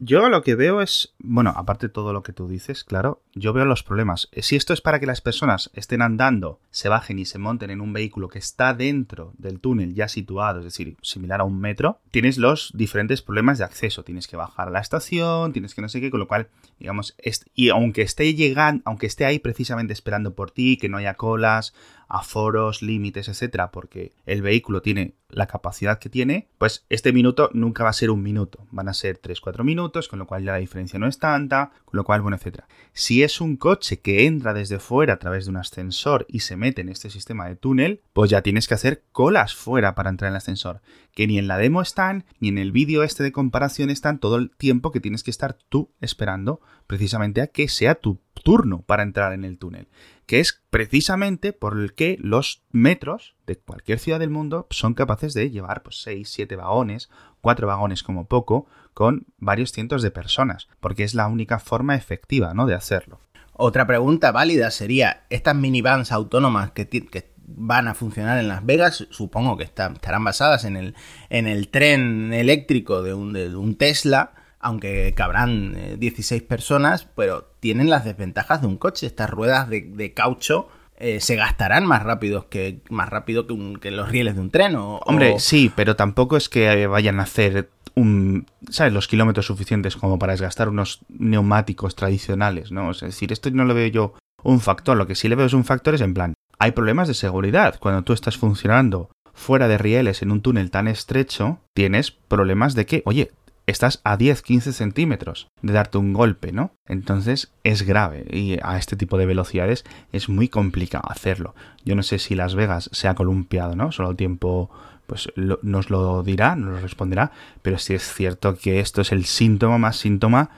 Yo 0.00 0.28
lo 0.28 0.42
que 0.42 0.56
veo 0.56 0.80
es, 0.80 1.14
bueno, 1.18 1.52
aparte 1.56 1.86
de 1.86 1.92
todo 1.92 2.12
lo 2.12 2.22
que 2.22 2.32
tú 2.32 2.48
dices, 2.48 2.82
claro, 2.82 3.22
yo 3.32 3.52
veo 3.52 3.64
los 3.64 3.84
problemas. 3.84 4.28
Si 4.36 4.56
esto 4.56 4.72
es 4.72 4.80
para 4.80 4.98
que 4.98 5.06
las 5.06 5.20
personas 5.20 5.70
estén 5.74 6.02
andando, 6.02 6.58
se 6.70 6.88
bajen 6.88 7.18
y 7.18 7.24
se 7.24 7.38
monten 7.38 7.70
en 7.70 7.80
un 7.80 7.92
vehículo 7.92 8.28
que 8.28 8.38
está 8.38 8.74
dentro 8.74 9.32
del 9.38 9.60
túnel 9.60 9.94
ya 9.94 10.08
situado, 10.08 10.58
es 10.58 10.64
decir, 10.64 10.96
similar 11.00 11.40
a 11.40 11.44
un 11.44 11.60
metro, 11.60 12.00
tienes 12.10 12.38
los 12.38 12.72
diferentes 12.74 13.22
problemas 13.22 13.58
de 13.58 13.64
acceso. 13.64 14.02
Tienes 14.02 14.26
que 14.26 14.36
bajar 14.36 14.68
a 14.68 14.72
la 14.72 14.80
estación, 14.80 15.52
tienes 15.52 15.74
que 15.74 15.82
no 15.82 15.88
sé 15.88 16.00
qué, 16.00 16.10
con 16.10 16.20
lo 16.20 16.28
cual, 16.28 16.48
digamos, 16.78 17.16
y 17.54 17.68
aunque 17.68 18.02
esté 18.02 18.34
llegando, 18.34 18.82
aunque 18.84 19.06
esté 19.06 19.24
ahí 19.24 19.38
precisamente 19.38 19.92
esperando 19.92 20.34
por 20.34 20.50
ti, 20.50 20.76
que 20.76 20.88
no 20.88 20.96
haya 20.96 21.14
colas, 21.14 21.72
aforos, 22.14 22.80
límites, 22.80 23.28
etcétera, 23.28 23.72
porque 23.72 24.12
el 24.24 24.40
vehículo 24.40 24.82
tiene 24.82 25.14
la 25.28 25.48
capacidad 25.48 25.98
que 25.98 26.08
tiene, 26.08 26.48
pues 26.58 26.86
este 26.88 27.12
minuto 27.12 27.50
nunca 27.52 27.82
va 27.82 27.90
a 27.90 27.94
ser 27.94 28.10
un 28.10 28.22
minuto, 28.22 28.66
van 28.70 28.88
a 28.88 28.94
ser 28.94 29.20
3-4 29.20 29.64
minutos, 29.64 30.06
con 30.06 30.20
lo 30.20 30.26
cual 30.26 30.44
ya 30.44 30.52
la 30.52 30.58
diferencia 30.58 30.98
no 30.98 31.08
es 31.08 31.18
tanta, 31.18 31.72
con 31.84 31.96
lo 31.96 32.04
cual, 32.04 32.22
bueno, 32.22 32.36
etcétera. 32.36 32.68
Si 32.92 33.24
es 33.24 33.40
un 33.40 33.56
coche 33.56 33.98
que 33.98 34.26
entra 34.26 34.54
desde 34.54 34.78
fuera 34.78 35.14
a 35.14 35.18
través 35.18 35.46
de 35.46 35.50
un 35.50 35.56
ascensor 35.56 36.24
y 36.28 36.40
se 36.40 36.56
mete 36.56 36.82
en 36.82 36.88
este 36.88 37.10
sistema 37.10 37.48
de 37.48 37.56
túnel, 37.56 38.00
pues 38.12 38.30
ya 38.30 38.42
tienes 38.42 38.68
que 38.68 38.74
hacer 38.74 39.02
colas 39.10 39.56
fuera 39.56 39.96
para 39.96 40.10
entrar 40.10 40.28
en 40.28 40.34
el 40.34 40.38
ascensor, 40.38 40.82
que 41.14 41.26
ni 41.26 41.38
en 41.38 41.48
la 41.48 41.58
demo 41.58 41.82
están, 41.82 42.24
ni 42.38 42.48
en 42.48 42.58
el 42.58 42.70
vídeo 42.70 43.02
este 43.02 43.24
de 43.24 43.32
comparación 43.32 43.90
están 43.90 44.20
todo 44.20 44.36
el 44.36 44.50
tiempo 44.50 44.92
que 44.92 45.00
tienes 45.00 45.24
que 45.24 45.32
estar 45.32 45.58
tú 45.68 45.90
esperando 46.00 46.60
precisamente 46.86 47.40
a 47.40 47.48
que 47.48 47.68
sea 47.68 47.96
tu 47.96 48.20
turno 48.42 48.82
para 48.82 49.02
entrar 49.02 49.32
en 49.32 49.44
el 49.44 49.58
túnel 49.58 49.88
que 50.26 50.40
es 50.40 50.62
precisamente 50.70 51.52
por 51.52 51.78
el 51.78 51.94
que 51.94 52.16
los 52.20 52.62
metros 52.70 53.34
de 53.46 53.56
cualquier 53.56 53.98
ciudad 53.98 54.18
del 54.18 54.30
mundo 54.30 54.66
son 54.70 54.94
capaces 54.94 55.34
de 55.34 55.50
llevar 55.50 55.82
pues 55.82 56.02
6, 56.02 56.28
7 56.30 56.56
vagones, 56.56 57.10
4 57.40 57.66
vagones 57.66 58.02
como 58.02 58.26
poco, 58.26 58.66
con 58.94 59.26
varios 59.38 59.72
cientos 59.72 60.02
de 60.02 60.10
personas, 60.10 60.68
porque 60.80 61.04
es 61.04 61.14
la 61.14 61.26
única 61.26 61.58
forma 61.58 61.94
efectiva 61.94 62.54
¿no? 62.54 62.66
de 62.66 62.74
hacerlo. 62.74 63.20
Otra 63.52 63.86
pregunta 63.86 64.32
válida 64.32 64.70
sería, 64.70 65.24
estas 65.30 65.54
minivans 65.54 66.10
autónomas 66.10 66.72
que, 66.72 67.34
van 67.46 67.88
a 67.88 67.94
funcionar 67.94 68.38
en 68.38 68.48
Las 68.48 68.64
Vegas, 68.64 69.06
supongo 69.10 69.58
que 69.58 69.64
estarán 69.64 70.24
basadas 70.24 70.64
en 70.64 70.76
el, 70.76 70.94
en 71.28 71.46
el 71.46 71.68
tren 71.68 72.32
eléctrico 72.32 73.02
de 73.02 73.12
un 73.14 73.76
Tesla, 73.76 74.32
aunque 74.64 75.12
cabrán 75.14 75.76
16 75.98 76.40
eh, 76.40 76.44
personas, 76.46 77.06
pero 77.14 77.50
tienen 77.60 77.90
las 77.90 78.06
desventajas 78.06 78.62
de 78.62 78.66
un 78.66 78.78
coche. 78.78 79.06
Estas 79.06 79.28
ruedas 79.28 79.68
de, 79.68 80.12
caucho 80.14 80.68
eh, 80.96 81.20
se 81.20 81.36
gastarán 81.36 81.84
más 81.84 82.02
rápido 82.02 82.48
que 82.48 82.80
más 82.88 83.10
rápido 83.10 83.46
que, 83.46 83.90
los 83.90 84.08
rieles 84.08 84.36
de 84.36 84.40
un 84.40 84.50
tren. 84.50 84.74
Hombre, 84.74 85.38
sí, 85.38 85.70
pero 85.76 85.96
tampoco 85.96 86.38
es 86.38 86.48
que 86.48 86.86
vayan 86.86 87.20
a 87.20 87.24
hacer 87.24 87.68
un, 87.94 88.46
¿sabes? 88.70 88.94
los 88.94 89.06
kilómetros 89.06 89.44
suficientes 89.44 89.96
como 89.96 90.18
para 90.18 90.32
desgastar 90.32 90.70
unos 90.70 91.00
neumáticos 91.10 91.94
tradicionales, 91.94 92.72
¿no? 92.72 92.90
Es 92.90 93.00
decir, 93.00 93.32
esto 93.32 93.50
no 93.50 93.66
lo 93.66 93.74
veo 93.74 93.88
yo 93.88 94.14
un 94.42 94.60
factor. 94.60 94.96
Lo 94.96 95.06
que 95.06 95.14
sí 95.14 95.28
le 95.28 95.36
veo 95.36 95.44
es 95.44 95.52
un 95.52 95.64
factor 95.64 95.94
es 95.94 96.00
en 96.00 96.14
plan, 96.14 96.32
hay 96.58 96.72
problemas 96.72 97.06
de 97.06 97.14
seguridad. 97.14 97.78
Cuando 97.78 98.02
tú 98.02 98.14
estás 98.14 98.38
funcionando 98.38 99.10
fuera 99.34 99.68
de 99.68 99.76
rieles 99.76 100.22
en 100.22 100.30
un 100.30 100.40
túnel 100.40 100.70
tan 100.70 100.88
estrecho, 100.88 101.58
tienes 101.74 102.12
problemas 102.12 102.74
de 102.74 102.86
que, 102.86 103.02
oye, 103.04 103.30
estás 103.66 104.00
a 104.04 104.18
10-15 104.18 104.72
centímetros 104.72 105.48
de 105.62 105.72
darte 105.72 105.98
un 105.98 106.12
golpe, 106.12 106.52
¿no? 106.52 106.72
Entonces 106.86 107.52
es 107.62 107.82
grave 107.82 108.26
y 108.30 108.58
a 108.62 108.76
este 108.78 108.96
tipo 108.96 109.18
de 109.18 109.26
velocidades 109.26 109.84
es 110.12 110.28
muy 110.28 110.48
complicado 110.48 111.04
hacerlo. 111.10 111.54
Yo 111.84 111.94
no 111.94 112.02
sé 112.02 112.18
si 112.18 112.34
Las 112.34 112.54
Vegas 112.54 112.90
se 112.92 113.08
ha 113.08 113.14
columpiado, 113.14 113.74
¿no? 113.74 113.92
Solo 113.92 114.10
el 114.10 114.16
tiempo 114.16 114.70
pues 115.06 115.28
nos 115.36 115.90
lo 115.90 116.22
dirá, 116.22 116.56
nos 116.56 116.72
lo 116.72 116.80
responderá, 116.80 117.30
pero 117.62 117.78
sí 117.78 117.94
es 117.94 118.10
cierto 118.12 118.56
que 118.56 118.80
esto 118.80 119.02
es 119.02 119.12
el 119.12 119.26
síntoma 119.26 119.76
más 119.76 119.96
síntoma 119.96 120.50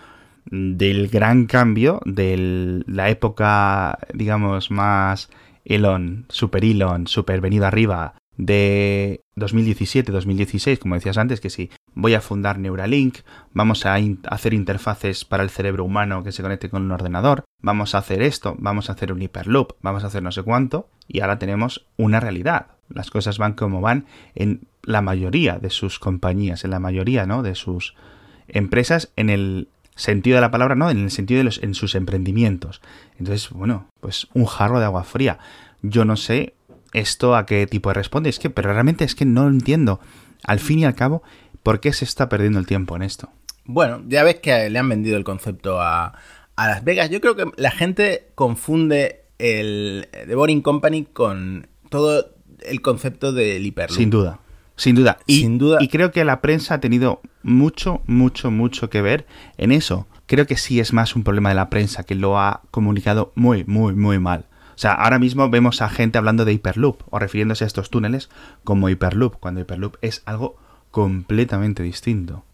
del 0.51 1.09
gran 1.09 1.47
cambio 1.47 2.01
de 2.05 2.85
la 2.87 3.11
época, 3.11 3.99
digamos, 4.15 4.71
más 4.71 5.29
Elon, 5.65 6.27
super 6.29 6.65
Elon, 6.65 7.09
super 7.09 7.41
venido 7.41 7.67
arriba 7.67 8.15
de 8.37 9.23
2017-2016, 9.37 10.79
como 10.79 10.95
decías 10.95 11.19
antes, 11.19 11.41
que 11.41 11.51
sí, 11.51 11.71
voy 11.95 12.15
a 12.15 12.21
fundar 12.21 12.59
Neuralink, 12.59 13.19
vamos 13.53 13.87
a 13.87 13.97
hacer 14.29 14.55
interfaces 14.55 15.25
para 15.25 15.43
el 15.43 15.51
cerebro 15.51 15.85
humano 15.85 16.23
que 16.23 16.33
se 16.33 16.43
conecte 16.43 16.69
con 16.69 16.83
un 16.83 16.93
ordenador, 16.93 17.45
vamos 17.63 17.95
a 17.95 17.99
hacer 17.99 18.23
esto, 18.23 18.55
vamos 18.59 18.89
a 18.89 18.93
hacer 18.93 19.13
un 19.13 19.23
hyperloop, 19.23 19.73
vamos 19.81 20.05
a 20.05 20.09
hacer 20.09 20.23
no 20.23 20.33
sé 20.33 20.43
cuánto, 20.43 20.89
y 21.09 21.21
ahora 21.21 21.39
tenemos 21.39 21.87
una 21.97 22.21
realidad. 22.21 22.67
Las 22.89 23.11
cosas 23.11 23.39
van 23.39 23.55
como 23.55 23.81
van 23.81 24.07
en 24.35 24.69
la 24.83 25.03
mayoría 25.03 25.59
de 25.59 25.71
sus 25.71 25.99
compañías, 25.99 26.65
en 26.65 26.71
la 26.71 26.79
mayoría, 26.79 27.27
¿no? 27.27 27.43
de 27.43 27.55
sus 27.55 27.95
empresas, 28.49 29.11
en 29.17 29.31
el 29.31 29.69
sentido 29.97 30.37
de 30.37 30.43
la 30.43 30.51
palabra, 30.51 30.75
no, 30.77 30.91
en 30.91 31.05
el 31.05 31.11
sentido 31.11 31.39
de 31.39 31.45
los, 31.45 31.63
en 31.63 31.75
sus 31.75 31.95
emprendimientos. 31.95 32.81
Entonces, 33.19 33.51
bueno, 33.51 33.87
pues 34.01 34.29
un 34.35 34.45
jarro 34.45 34.79
de 34.79 34.85
agua 34.85 35.05
fría. 35.05 35.39
Yo 35.83 36.05
no 36.05 36.17
sé 36.17 36.55
esto 36.93 37.37
a 37.37 37.47
qué 37.47 37.67
tipo 37.67 37.91
de 37.91 37.95
responde, 37.95 38.31
es 38.31 38.39
que, 38.39 38.51
pero 38.51 38.73
realmente 38.73 39.05
es 39.05 39.15
que 39.15 39.25
no 39.25 39.49
entiendo. 39.49 40.01
Al 40.45 40.61
fin 40.61 40.81
y 40.81 40.85
al 40.85 40.95
cabo, 40.95 41.23
¿por 41.63 41.81
qué 41.81 41.93
se 41.93 42.05
está 42.05 42.29
perdiendo 42.29 42.59
el 42.59 42.67
tiempo 42.67 42.97
en 42.97 43.03
esto? 43.03 43.31
Bueno, 43.65 44.03
ya 44.07 44.23
ves 44.23 44.37
que 44.37 44.71
le 44.71 44.79
han 44.79 44.89
vendido 44.89 45.17
el 45.17 45.25
concepto 45.25 45.81
a, 45.81 46.15
a 46.55 46.67
Las 46.69 46.85
Vegas. 46.85 47.11
Yo 47.11 47.21
creo 47.21 47.37
que 47.37 47.45
la 47.57 47.71
gente 47.71 48.29
confunde 48.35 49.23
el 49.39 50.09
The 50.13 50.35
Boring 50.35 50.63
Company 50.63 51.05
con 51.05 51.69
todo 51.91 52.31
el 52.61 52.81
concepto 52.81 53.33
del 53.33 53.65
hiperloop. 53.67 53.99
Sin 53.99 54.11
duda. 54.11 54.41
Sin 54.77 54.95
duda. 54.95 55.19
Y, 55.27 55.41
Sin 55.41 55.59
duda. 55.59 55.79
y 55.81 55.89
creo 55.89 56.13
que 56.13 56.25
la 56.25 56.41
prensa 56.41 56.75
ha 56.75 56.81
tenido 56.81 57.21
mucho, 57.43 58.03
mucho, 58.07 58.51
mucho 58.51 58.91
que 58.91 59.01
ver 59.01 59.27
en 59.57 59.73
eso. 59.73 60.07
Creo 60.27 60.47
que 60.47 60.57
sí 60.57 60.81
es 60.81 60.93
más 60.93 61.17
un 61.17 61.25
problema 61.25 61.49
de 61.49 61.55
la 61.55 61.71
prensa 61.71 62.05
que 62.05 62.15
lo 62.15 62.39
ha 62.39 62.63
comunicado 62.71 63.33
muy, 63.37 63.65
muy, 63.65 63.95
muy 63.95 64.19
mal. 64.19 64.47
O 64.77 64.79
sea, 64.79 64.93
ahora 64.93 65.19
mismo 65.19 65.49
vemos 65.49 65.81
a 65.81 65.89
gente 65.89 66.19
hablando 66.19 66.45
de 66.45 66.53
Hyperloop 66.53 67.03
o 67.09 67.19
refiriéndose 67.19 67.65
a 67.65 67.67
estos 67.67 67.89
túneles 67.89 68.29
como 68.63 68.91
Hyperloop, 68.91 69.37
cuando 69.41 69.63
Hyperloop 69.63 69.97
es 70.03 70.23
algo 70.27 70.59
completamente 70.91 71.83
distinto. 71.83 72.45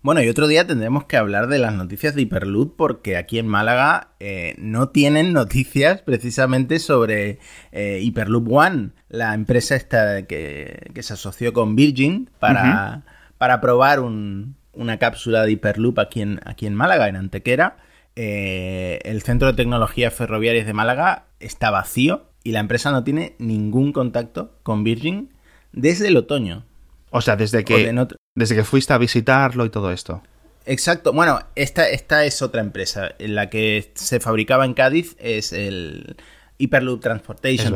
Bueno, 0.00 0.22
y 0.22 0.28
otro 0.30 0.46
día 0.46 0.66
tendremos 0.66 1.04
que 1.04 1.18
hablar 1.18 1.48
de 1.48 1.58
las 1.58 1.74
noticias 1.74 2.14
de 2.14 2.22
Hyperloop 2.22 2.76
porque 2.76 3.18
aquí 3.18 3.38
en 3.38 3.46
Málaga 3.46 4.08
eh, 4.20 4.54
no 4.56 4.88
tienen 4.88 5.34
noticias 5.34 6.00
precisamente 6.00 6.78
sobre 6.78 7.40
eh, 7.72 7.98
Hyperloop 8.00 8.50
One, 8.50 8.90
la 9.10 9.34
empresa 9.34 9.76
esta 9.76 10.22
que, 10.22 10.92
se 10.98 11.12
asoció 11.12 11.52
con 11.52 11.76
Virgin 11.76 12.30
para, 12.38 13.02
para 13.36 13.60
probar 13.60 14.00
una 14.00 14.98
cápsula 14.98 15.42
de 15.42 15.52
Hyperloop 15.52 15.98
aquí 15.98 16.22
en, 16.22 16.40
aquí 16.46 16.66
en 16.66 16.74
Málaga, 16.74 17.08
en 17.08 17.16
Antequera. 17.16 17.76
Eh, 18.16 18.98
el 19.04 19.22
Centro 19.22 19.48
de 19.48 19.54
Tecnologías 19.54 20.12
Ferroviarias 20.12 20.66
de 20.66 20.72
Málaga 20.72 21.26
está 21.38 21.70
vacío 21.70 22.24
y 22.42 22.52
la 22.52 22.60
empresa 22.60 22.90
no 22.90 23.04
tiene 23.04 23.36
ningún 23.38 23.92
contacto 23.92 24.54
con 24.62 24.84
Virgin 24.84 25.32
desde 25.72 26.08
el 26.08 26.16
otoño. 26.16 26.64
O 27.10 27.20
sea, 27.20 27.36
desde 27.36 27.64
que, 27.64 27.94
desde 28.34 28.54
que 28.54 28.64
fuiste 28.64 28.92
a 28.94 28.98
visitarlo 28.98 29.64
y 29.66 29.70
todo 29.70 29.92
esto. 29.92 30.22
Exacto. 30.64 31.12
Bueno, 31.12 31.40
esta, 31.54 31.88
esta 31.88 32.24
es 32.24 32.42
otra 32.42 32.60
empresa. 32.60 33.14
La 33.18 33.50
que 33.50 33.92
se 33.94 34.18
fabricaba 34.18 34.64
en 34.64 34.74
Cádiz 34.74 35.16
es 35.18 35.52
el 35.52 36.16
Hyperloop 36.58 37.00
Transportation 37.00 37.74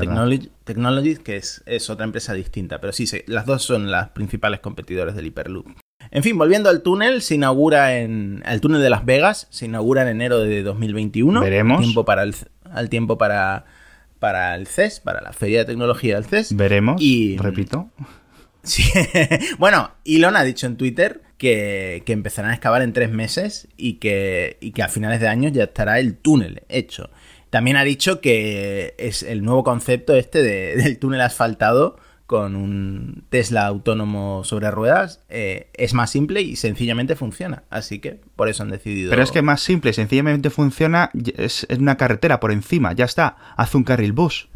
Technology, 0.65 1.17
que 1.17 1.37
es, 1.37 1.63
es, 1.67 1.91
otra 1.91 2.05
empresa 2.05 2.33
distinta. 2.33 2.81
Pero 2.81 2.93
sí, 2.93 3.07
las 3.27 3.47
dos 3.47 3.63
son 3.63 3.91
las 3.91 4.11
principales 4.11 4.61
competidores 4.61 5.15
del 5.15 5.27
Hyperloop. 5.27 5.69
En 6.13 6.23
fin, 6.23 6.37
volviendo 6.37 6.69
al 6.69 6.83
túnel, 6.83 7.23
se 7.23 7.37
inaugura 7.37 7.99
en. 7.99 8.43
El 8.47 8.61
túnel 8.61 8.83
de 8.83 8.91
Las 8.91 9.05
Vegas 9.05 9.47
se 9.51 9.67
inaugura 9.67 10.03
en 10.03 10.09
enero 10.09 10.41
de 10.41 10.63
2021. 10.63 11.41
Veremos. 11.41 11.81
Tiempo 11.81 12.05
para 12.05 12.25
el, 12.25 12.35
al 12.71 12.89
tiempo 12.89 13.17
para, 13.17 13.65
para 14.19 14.55
el 14.57 14.67
CES, 14.67 15.01
para 15.01 15.21
la 15.21 15.33
Feria 15.33 15.61
de 15.61 15.65
Tecnología 15.67 16.17
del 16.17 16.25
CES. 16.25 16.57
Veremos. 16.57 17.01
Y. 17.01 17.37
Repito. 17.39 17.91
Sí. 18.63 18.85
bueno, 19.59 19.93
Elon 20.05 20.37
ha 20.37 20.43
dicho 20.43 20.67
en 20.67 20.77
Twitter 20.77 21.23
que, 21.39 22.03
empezarán 22.07 22.51
a 22.51 22.55
excavar 22.55 22.83
en 22.83 22.93
tres 22.93 23.11
meses 23.11 23.69
y 23.77 23.95
que, 23.95 24.59
y 24.61 24.73
que 24.73 24.83
a 24.83 24.89
finales 24.89 25.21
de 25.21 25.29
año 25.29 25.49
ya 25.49 25.65
estará 25.65 25.99
el 25.99 26.17
túnel 26.17 26.63
hecho. 26.69 27.11
También 27.49 27.77
ha 27.77 27.85
dicho 27.85 28.21
que 28.21 28.95
es 28.99 29.23
el 29.23 29.43
nuevo 29.43 29.65
concepto 29.65 30.15
este 30.15 30.43
del 30.43 30.99
túnel 30.99 31.21
asfaltado 31.21 31.99
con 32.31 32.55
un 32.55 33.25
Tesla 33.29 33.67
autónomo 33.67 34.45
sobre 34.45 34.71
ruedas 34.71 35.19
eh, 35.29 35.69
es 35.75 35.95
más 35.95 36.11
simple 36.11 36.41
y 36.43 36.55
sencillamente 36.55 37.17
funciona. 37.17 37.65
Así 37.71 37.99
que 37.99 38.21
por 38.37 38.49
eso 38.49 38.63
han 38.63 38.71
decidido. 38.71 39.11
Pero 39.11 39.25
es 39.25 39.33
que 39.33 39.43
más 39.43 39.61
simple, 39.63 39.93
sencillamente 39.93 40.49
funciona, 40.49 41.11
es, 41.37 41.67
es 41.69 41.79
una 41.79 41.97
carretera 41.97 42.39
por 42.39 42.53
encima, 42.53 42.93
ya 42.93 43.05
está, 43.05 43.37
haz 43.57 43.75
un 43.75 43.83
carril 43.83 44.13
bus. 44.13 44.49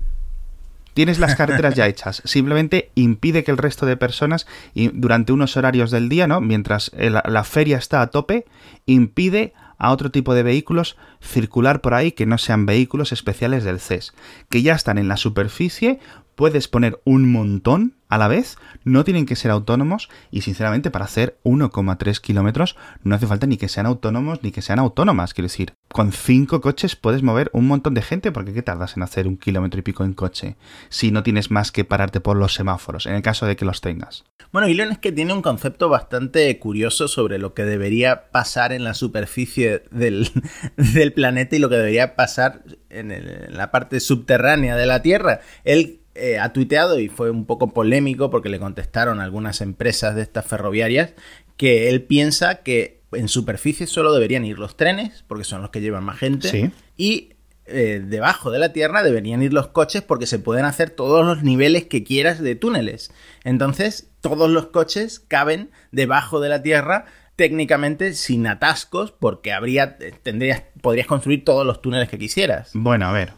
Tienes 0.93 1.19
las 1.19 1.35
carreteras 1.35 1.75
ya 1.75 1.89
hechas. 1.89 2.23
Simplemente 2.25 2.93
impide 2.95 3.43
que 3.43 3.51
el 3.51 3.59
resto 3.59 3.87
de 3.87 3.97
personas, 3.97 4.47
y 4.73 4.91
durante 4.95 5.33
unos 5.33 5.57
horarios 5.57 5.91
del 5.91 6.09
día, 6.09 6.29
¿no? 6.29 6.41
Mientras 6.41 6.93
la 6.95 7.43
feria 7.43 7.77
está 7.79 8.03
a 8.03 8.07
tope, 8.07 8.45
impide 8.87 9.53
a 9.79 9.91
otro 9.91 10.13
tipo 10.13 10.35
de 10.35 10.45
vehículos 10.45 10.97
circular 11.21 11.81
por 11.81 11.95
ahí 11.95 12.13
que 12.13 12.27
no 12.27 12.39
sean 12.39 12.67
vehículos 12.67 13.11
especiales 13.11 13.65
del 13.65 13.81
CES, 13.81 14.15
que 14.49 14.63
ya 14.63 14.75
están 14.75 14.99
en 14.99 15.09
la 15.09 15.17
superficie 15.17 15.99
puedes 16.35 16.69
poner 16.69 17.01
un 17.05 17.31
montón 17.31 17.95
a 18.09 18.19
la 18.19 18.29
vez, 18.29 18.59
no 18.85 19.03
tienen 19.03 19.27
que 19.27 19.35
ser 19.35 19.51
autónomos 19.51 20.09
y 20.31 20.43
sinceramente 20.43 20.91
para 20.91 21.07
hacer 21.07 21.39
1,3 21.43 22.21
kilómetros 22.21 22.77
no 23.03 23.15
hace 23.15 23.27
falta 23.27 23.47
ni 23.47 23.57
que 23.57 23.69
sean 23.69 23.87
autónomos 23.87 24.43
ni 24.43 24.53
que 24.53 24.63
sean 24.63 24.79
autónomas, 24.79 25.35
quiero 25.35 25.47
decir, 25.47 25.75
con 25.89 26.13
5 26.13 26.61
coches 26.61 26.97
puedes 26.97 27.23
mover 27.23 27.51
un 27.53 27.67
montón 27.67 27.95
de 27.95 28.03
gente 28.03 28.31
porque 28.31 28.53
¿qué 28.53 28.63
tardas 28.63 28.97
en 28.97 29.03
hacer 29.03 29.27
un 29.27 29.37
kilómetro 29.37 29.81
y 29.81 29.83
pico 29.83 30.05
en 30.05 30.13
coche 30.13 30.57
si 30.91 31.11
no 31.11 31.25
tienes 31.25 31.51
más 31.51 31.73
que 31.73 31.85
pararte 31.85 32.21
por 32.21 32.37
los 32.37 32.55
semáforos, 32.55 33.07
en 33.07 33.15
el 33.15 33.23
caso 33.23 33.47
de 33.47 33.57
que 33.57 33.65
los 33.65 33.81
tengas? 33.81 34.25
Bueno, 34.53 34.69
Elon 34.69 34.93
es 34.93 34.99
que 34.99 35.11
tiene 35.11 35.33
un 35.33 35.43
concepto 35.43 35.89
bastante 35.89 36.57
curioso 36.61 37.09
sobre 37.09 37.39
lo 37.39 37.55
que 37.55 37.65
debería 37.65 38.31
pasar 38.31 38.73
en 38.73 38.85
la 38.85 38.95
superficie 38.95 39.83
del, 39.91 40.31
planeta 41.15 41.57
y 41.57 41.59
lo 41.59 41.69
que 41.69 41.77
debería 41.77 42.15
pasar 42.15 42.63
en, 42.91 43.11
en 43.11 43.57
la 43.57 43.73
parte 43.73 43.99
subterránea 43.99 44.77
de 44.77 44.87
la 44.87 45.03
Tierra. 45.03 45.41
Él 45.65 46.04
eh, 46.15 46.39
ha 46.39 46.53
tuiteado 46.53 46.99
y 47.01 47.09
fue 47.09 47.31
un 47.31 47.45
poco 47.45 47.73
polémico 47.73 48.31
porque 48.31 48.49
le 48.49 48.61
contestaron 48.61 49.21
algunas 49.21 49.61
empresas 49.61 50.15
de 50.15 50.23
estas 50.23 50.47
ferroviarias 50.47 51.13
que 51.57 51.89
él 51.89 52.03
piensa 52.03 52.63
que 52.63 53.01
en 53.13 53.29
superficie 53.29 53.87
solo 53.87 54.13
deberían 54.13 54.45
ir 54.45 54.59
los 54.59 54.77
trenes 54.77 55.25
porque 55.27 55.45
son 55.45 55.63
los 55.63 55.71
que 55.71 55.81
llevan 55.81 56.05
más 56.05 56.19
gente 56.19 56.73
y 56.97 57.31
eh, 57.67 58.03
debajo 58.05 58.51
de 58.51 58.59
la 58.59 58.73
tierra 58.73 59.03
deberían 59.03 59.43
ir 59.43 59.53
los 59.53 59.69
coches 59.69 60.03
porque 60.03 60.27
se 60.27 60.39
pueden 60.39 60.67
hacer 60.67 60.91
todos 60.91 61.25
los 61.25 61.43
niveles 61.43 61.85
que 61.85 62.05
quieras 62.05 62.41
de 62.41 62.55
túneles. 62.55 63.11
Entonces 63.43 64.11
todos 64.21 64.51
los 64.51 64.67
coches 64.67 65.19
caben 65.19 65.71
debajo 65.91 66.41
de 66.41 66.49
la 66.49 66.63
tierra 66.63 67.07
técnicamente 67.37 68.15
sin 68.15 68.47
atascos 68.47 69.13
porque 69.13 69.53
habría 69.53 69.97
tendrías 70.23 70.63
podrías 70.81 71.07
construir 71.07 71.45
todos 71.45 71.67
los 71.67 71.83
túneles 71.83 72.09
que 72.09 72.19
quisieras. 72.19 72.71
Bueno, 72.75 73.07
a 73.07 73.13
ver, 73.13 73.33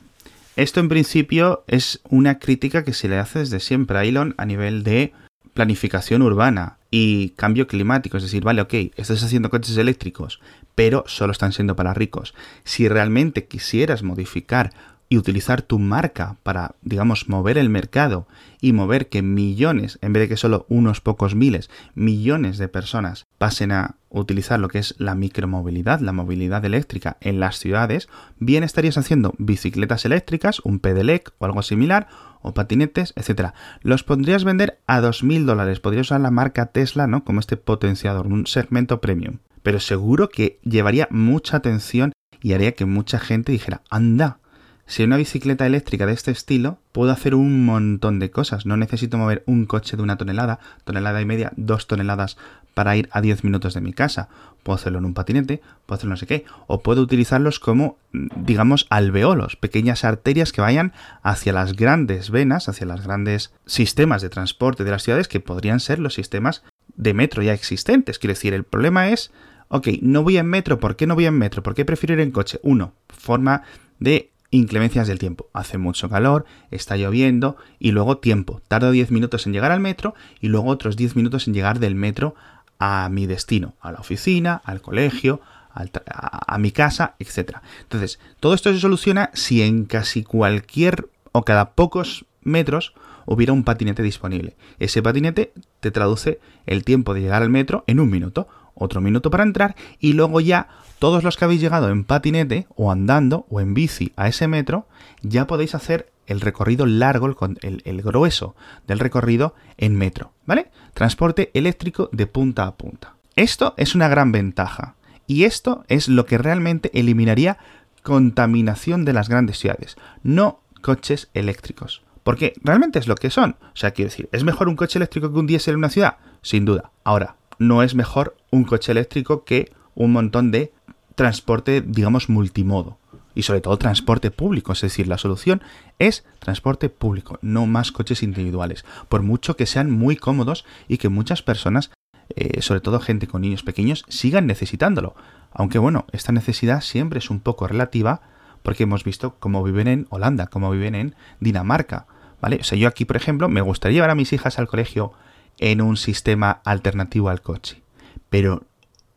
esto 0.57 0.81
en 0.81 0.89
principio 0.89 1.65
es 1.67 2.01
una 2.09 2.39
crítica 2.39 2.83
que 2.83 2.95
se 2.95 3.09
le 3.09 3.19
hace 3.19 3.41
desde 3.41 3.61
siempre 3.61 3.99
a 3.99 4.05
Elon 4.05 4.35
a 4.39 4.47
nivel 4.47 4.83
de 4.83 5.13
planificación 5.53 6.23
urbana 6.23 6.79
y 6.91 7.31
cambio 7.31 7.67
climático. 7.67 8.17
Es 8.17 8.23
decir, 8.23 8.43
vale, 8.43 8.63
ok, 8.63 8.75
estás 8.97 9.23
haciendo 9.23 9.51
coches 9.51 9.77
eléctricos, 9.77 10.41
pero 10.75 11.05
solo 11.07 11.33
están 11.33 11.53
siendo 11.53 11.77
para 11.77 11.95
ricos. 11.95 12.35
Si 12.65 12.89
realmente 12.89 13.47
quisieras 13.47 14.03
modificar 14.03 14.73
y 15.09 15.19
utilizar 15.19 15.63
tu 15.63 15.79
marca 15.79 16.37
para, 16.43 16.75
digamos, 16.83 17.29
mover 17.29 17.59
el 17.59 17.69
mercado 17.69 18.27
y 18.61 18.73
mover 18.73 19.09
que 19.09 19.23
millones, 19.23 19.99
en 20.03 20.13
vez 20.13 20.23
de 20.23 20.29
que 20.29 20.37
solo 20.37 20.67
unos 20.69 21.01
pocos 21.01 21.35
miles, 21.35 21.71
millones 21.95 22.59
de 22.59 22.69
personas 22.69 23.25
pasen 23.39 23.73
a 23.73 23.97
utilizar 24.09 24.59
lo 24.59 24.69
que 24.69 24.79
es 24.79 24.95
la 24.99 25.15
micromovilidad, 25.15 26.01
la 26.01 26.13
movilidad 26.13 26.65
eléctrica 26.65 27.19
en 27.21 27.39
las 27.39 27.59
ciudades, 27.59 28.09
bien 28.39 28.65
estarías 28.65 28.99
haciendo 28.99 29.35
bicicletas 29.39 30.05
eléctricas, 30.05 30.61
un 30.61 30.79
pedelec 30.79 31.33
o 31.39 31.45
algo 31.45 31.63
similar, 31.63 32.09
o 32.43 32.55
patinetes, 32.55 33.13
etcétera. 33.17 33.55
Los 33.83 34.05
podrías 34.05 34.45
vender 34.45 34.81
a 34.87 35.01
2.000 35.01 35.45
dólares, 35.45 35.81
podrías 35.81 36.07
usar 36.07 36.21
la 36.21 36.31
marca 36.31 36.67
Tesla, 36.67 37.07
¿no? 37.07 37.25
Como 37.25 37.41
este 37.41 37.57
potenciador, 37.57 38.27
un 38.27 38.47
segmento 38.47 39.01
premium. 39.01 39.39
Pero 39.63 39.81
seguro 39.81 40.29
que 40.29 40.61
llevaría 40.63 41.09
mucha 41.11 41.57
atención 41.57 42.13
y 42.41 42.53
haría 42.53 42.73
que 42.73 42.85
mucha 42.85 43.19
gente 43.19 43.51
dijera, 43.51 43.83
anda, 43.91 44.39
si 44.87 45.03
una 45.03 45.17
bicicleta 45.17 45.67
eléctrica 45.67 46.07
de 46.07 46.13
este 46.13 46.31
estilo, 46.31 46.79
puedo 46.93 47.11
hacer 47.11 47.35
un 47.35 47.65
montón 47.65 48.21
de 48.21 48.31
cosas. 48.31 48.67
No 48.67 48.77
necesito 48.77 49.19
mover 49.19 49.43
un 49.47 49.67
coche 49.67 49.97
de 49.97 50.03
una 50.03 50.17
tonelada, 50.17 50.61
tonelada 50.85 51.21
y 51.21 51.25
media, 51.25 51.53
dos 51.57 51.89
toneladas 51.89 52.37
para 52.73 52.97
ir 52.97 53.09
a 53.11 53.21
10 53.21 53.43
minutos 53.43 53.75
de 53.75 53.81
mi 53.81 53.93
casa. 53.93 54.29
Puedo 54.63 54.77
hacerlo 54.77 55.01
en 55.01 55.07
un 55.07 55.15
patinete, 55.15 55.61
puedo 55.87 55.97
hacerlo 55.97 56.11
no 56.11 56.17
sé 56.19 56.27
qué. 56.27 56.45
O 56.69 56.83
puedo 56.83 57.03
utilizarlos 57.03 57.59
como, 57.59 57.99
digamos, 58.13 58.87
alveolos, 58.89 59.57
pequeñas 59.57 60.05
arterias 60.05 60.53
que 60.53 60.61
vayan 60.61 60.93
hacia 61.23 61.53
las 61.53 61.75
grandes 61.75 62.31
venas, 62.31 62.69
hacia 62.69 62.87
los 62.87 63.03
grandes 63.03 63.53
sistemas 63.67 64.23
de 64.23 64.29
transporte 64.29 64.85
de 64.85 64.93
las 64.93 65.03
ciudades 65.03 65.27
que 65.27 65.41
podrían 65.41 65.81
ser 65.81 65.99
los 65.99 66.15
sistemas 66.15 66.63
de 66.95 67.13
metro 67.13 67.43
ya 67.43 67.55
existentes. 67.55 68.21
Quiero 68.21 68.35
decir, 68.35 68.55
el 68.55 68.65
problema 68.65 69.09
es, 69.09 69.33
ok, 69.69 69.89
no 70.03 70.23
voy 70.23 70.37
en 70.37 70.47
metro, 70.47 70.79
¿por 70.79 70.95
qué 70.95 71.09
no 71.09 71.17
voy 71.17 71.27
en 71.27 71.39
metro? 71.39 71.65
¿Por 71.65 71.75
qué 71.75 71.85
prefiero 71.85 72.15
ir 72.15 72.21
en 72.21 72.31
coche? 72.31 72.61
Uno, 72.63 72.93
forma 73.09 73.63
de 73.99 74.31
inclemencias 74.51 75.09
del 75.09 75.19
tiempo. 75.19 75.49
Hace 75.53 75.79
mucho 75.79 76.09
calor, 76.09 76.45
está 76.71 76.97
lloviendo 76.97 77.57
y 77.79 77.93
luego 77.93 78.19
tiempo. 78.19 78.61
Tardo 78.69 78.91
10 78.91 79.11
minutos 79.11 79.47
en 79.47 79.53
llegar 79.53 79.73
al 79.73 79.81
metro 79.81 80.15
y 80.41 80.49
luego 80.49 80.69
otros 80.69 80.97
10 80.97 81.17
minutos 81.17 81.47
en 81.47 81.55
llegar 81.55 81.79
del 81.79 81.95
metro 81.95 82.35
a 82.79 83.09
mi 83.11 83.27
destino, 83.27 83.75
a 83.81 83.93
la 83.93 84.01
oficina, 84.01 84.61
al 84.65 84.81
colegio, 84.81 85.41
a, 85.77 86.57
mi 86.59 86.73
casa, 86.73 87.17
etc. 87.19 87.59
Entonces, 87.83 88.19
todo 88.41 88.55
esto 88.55 88.73
se 88.73 88.81
soluciona 88.81 89.31
si 89.35 89.63
en 89.63 89.85
casi 89.85 90.23
cualquier 90.23 91.09
o 91.33 91.45
cada 91.45 91.73
pocos 91.73 92.25
metros 92.43 92.95
hubiera 93.27 93.53
un 93.53 93.65
patinete 93.65 94.03
disponible. 94.03 94.57
Ese 94.79 95.03
patinete 95.03 95.53
te 95.81 95.91
traduce 95.91 96.41
el 96.65 96.85
tiempo 96.85 97.13
de 97.13 97.21
llegar 97.21 97.43
al 97.43 97.51
metro 97.51 97.85
en 97.87 98.01
un 98.01 98.11
minuto, 98.11 98.49
otro 98.77 99.01
minuto 99.01 99.31
para 99.31 99.43
entrar 99.43 99.75
y 99.99 100.13
luego 100.13 100.41
ya 100.41 100.69
todos 100.99 101.25
los 101.25 101.37
que 101.37 101.45
habéis 101.45 101.61
llegado 101.61 101.91
en 101.91 102.05
patinete 102.05 102.67
o 102.77 102.93
andando 102.93 103.47
o 103.51 103.61
en 103.61 103.75
bici 103.75 104.13
a 104.17 104.29
ese 104.29 104.47
metro, 104.49 104.87
ya 105.23 105.47
podéis 105.47 105.75
hacer 105.75 106.13
el 106.27 106.41
recorrido 106.41 106.87
largo, 106.87 107.35
el, 107.63 107.83
el, 107.85 108.03
grueso 108.03 108.57
del 108.87 108.99
recorrido 108.99 109.55
en 109.77 109.97
metro, 109.97 110.33
¿vale? 110.45 110.71
Transporte 110.95 111.51
eléctrico 111.55 112.09
de 112.13 112.27
punta 112.27 112.67
a 112.67 112.77
punta. 112.77 113.15
Esto 113.37 113.75
es 113.77 113.95
una 113.95 114.09
gran 114.09 114.33
ventaja 114.33 114.97
y 115.27 115.45
esto 115.45 115.85
es 115.89 116.09
lo 116.09 116.27
que 116.27 116.39
realmente 116.39 116.91
eliminaría 116.95 117.59
contaminación 118.03 119.05
de 119.05 119.13
las 119.13 119.29
grandes 119.29 119.59
ciudades, 119.59 119.97
no 120.23 120.61
coches 120.81 121.29
eléctricos. 121.35 122.03
Porque 122.23 122.55
realmente 122.61 122.99
es 122.99 123.07
lo 123.07 123.15
que 123.15 123.31
son. 123.31 123.57
O 123.63 123.77
sea, 123.77 123.93
quiero 123.93 124.11
decir, 124.11 124.29
¿es 124.33 124.43
mejor 124.43 124.69
un 124.69 124.75
coche 124.75 124.99
eléctrico 124.99 125.33
que 125.33 125.39
un 125.39 125.47
diésel 125.47 125.75
en 125.75 125.79
una 125.79 125.91
ciudad? 125.91 126.17
Sin 126.43 126.65
duda. 126.65 126.91
Ahora, 127.05 127.37
no 127.59 127.83
es 127.83 127.95
mejor 127.95 128.37
un 128.51 128.65
coche 128.65 128.93
eléctrico 128.93 129.45
que 129.45 129.73
un 129.95 130.13
montón 130.13 130.51
de 130.51 130.73
transporte, 131.15 131.81
digamos, 131.81 132.29
multimodo. 132.29 132.99
Y 133.35 133.43
sobre 133.43 133.61
todo 133.61 133.77
transporte 133.77 134.31
público. 134.31 134.73
Es 134.73 134.81
decir, 134.81 135.09
la 135.09 135.19
solución 135.19 135.63
es 135.99 136.25
transporte 136.39 136.89
público, 136.89 137.39
no 137.43 137.67
más 137.67 137.93
coches 137.93 138.23
individuales. 138.23 138.85
Por 139.09 139.23
mucho 139.23 139.57
que 139.57 139.67
sean 139.67 139.91
muy 139.91 140.17
cómodos 140.17 140.65
y 140.89 140.99
que 140.99 141.11
muchas 141.11 141.43
personas, 141.43 141.91
eh, 142.35 142.63
sobre 142.63 142.81
todo 142.81 143.01
gente 143.01 143.27
con 143.27 143.43
niños 143.43 143.63
pequeños, 143.63 144.05
sigan 144.09 144.47
necesitándolo. 144.47 145.15
Aunque 145.53 145.79
bueno, 145.79 146.07
esta 146.13 146.33
necesidad 146.33 146.81
siempre 146.81 147.19
es 147.19 147.31
un 147.31 147.41
poco 147.41 147.67
relativa 147.67 148.23
porque 148.63 148.85
hemos 148.85 149.05
visto 149.05 149.37
cómo 149.39 149.63
viven 149.63 149.87
en 149.87 150.07
Holanda, 150.11 150.47
cómo 150.49 150.71
viven 150.71 150.95
en 150.95 151.15
Dinamarca. 151.41 152.07
¿Vale? 152.41 152.59
O 152.61 152.65
sea, 152.65 152.77
yo 152.77 152.89
aquí, 152.89 153.05
por 153.05 153.17
ejemplo, 153.17 153.49
me 153.49 153.61
gustaría 153.61 153.97
llevar 153.97 154.11
a 154.11 154.15
mis 154.15 154.33
hijas 154.33 154.59
al 154.59 154.69
colegio 154.69 155.13
en 155.59 155.81
un 155.81 155.97
sistema 155.97 156.61
alternativo 156.65 157.29
al 157.29 157.43
coche. 157.43 157.83
Pero 158.31 158.65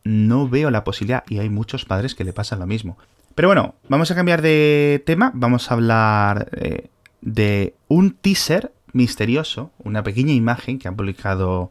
no 0.04 0.48
veo 0.48 0.70
la 0.70 0.84
posibilidad 0.84 1.24
y 1.28 1.38
hay 1.38 1.48
muchos 1.48 1.84
padres 1.84 2.14
que 2.14 2.24
le 2.24 2.32
pasan 2.32 2.60
lo 2.60 2.66
mismo. 2.66 2.96
Pero 3.34 3.48
bueno, 3.48 3.74
vamos 3.88 4.10
a 4.10 4.14
cambiar 4.14 4.42
de 4.42 5.02
tema, 5.06 5.30
vamos 5.34 5.70
a 5.70 5.74
hablar 5.74 6.50
eh, 6.52 6.88
de 7.20 7.74
un 7.88 8.12
teaser 8.12 8.72
misterioso, 8.92 9.70
una 9.78 10.02
pequeña 10.02 10.32
imagen 10.32 10.78
que 10.78 10.88
ha 10.88 10.92
publicado 10.92 11.70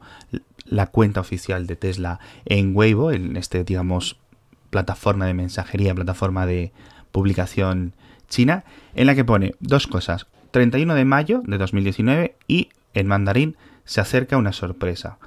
la 0.65 0.87
cuenta 0.87 1.19
oficial 1.19 1.67
de 1.67 1.75
Tesla 1.75 2.19
en 2.45 2.75
Weibo, 2.75 3.11
en 3.11 3.35
este, 3.35 3.63
digamos, 3.63 4.17
plataforma 4.69 5.25
de 5.25 5.33
mensajería, 5.33 5.95
plataforma 5.95 6.45
de 6.45 6.71
publicación 7.11 7.93
china, 8.29 8.63
en 8.95 9.07
la 9.07 9.15
que 9.15 9.25
pone 9.25 9.55
dos 9.59 9.87
cosas, 9.87 10.27
31 10.51 10.95
de 10.95 11.05
mayo 11.05 11.41
de 11.45 11.57
2019 11.57 12.35
y 12.47 12.69
en 12.93 13.07
mandarín 13.07 13.57
se 13.89 14.01
acerca 14.01 14.37
una 14.37 14.53
sorpresa. 14.53 15.17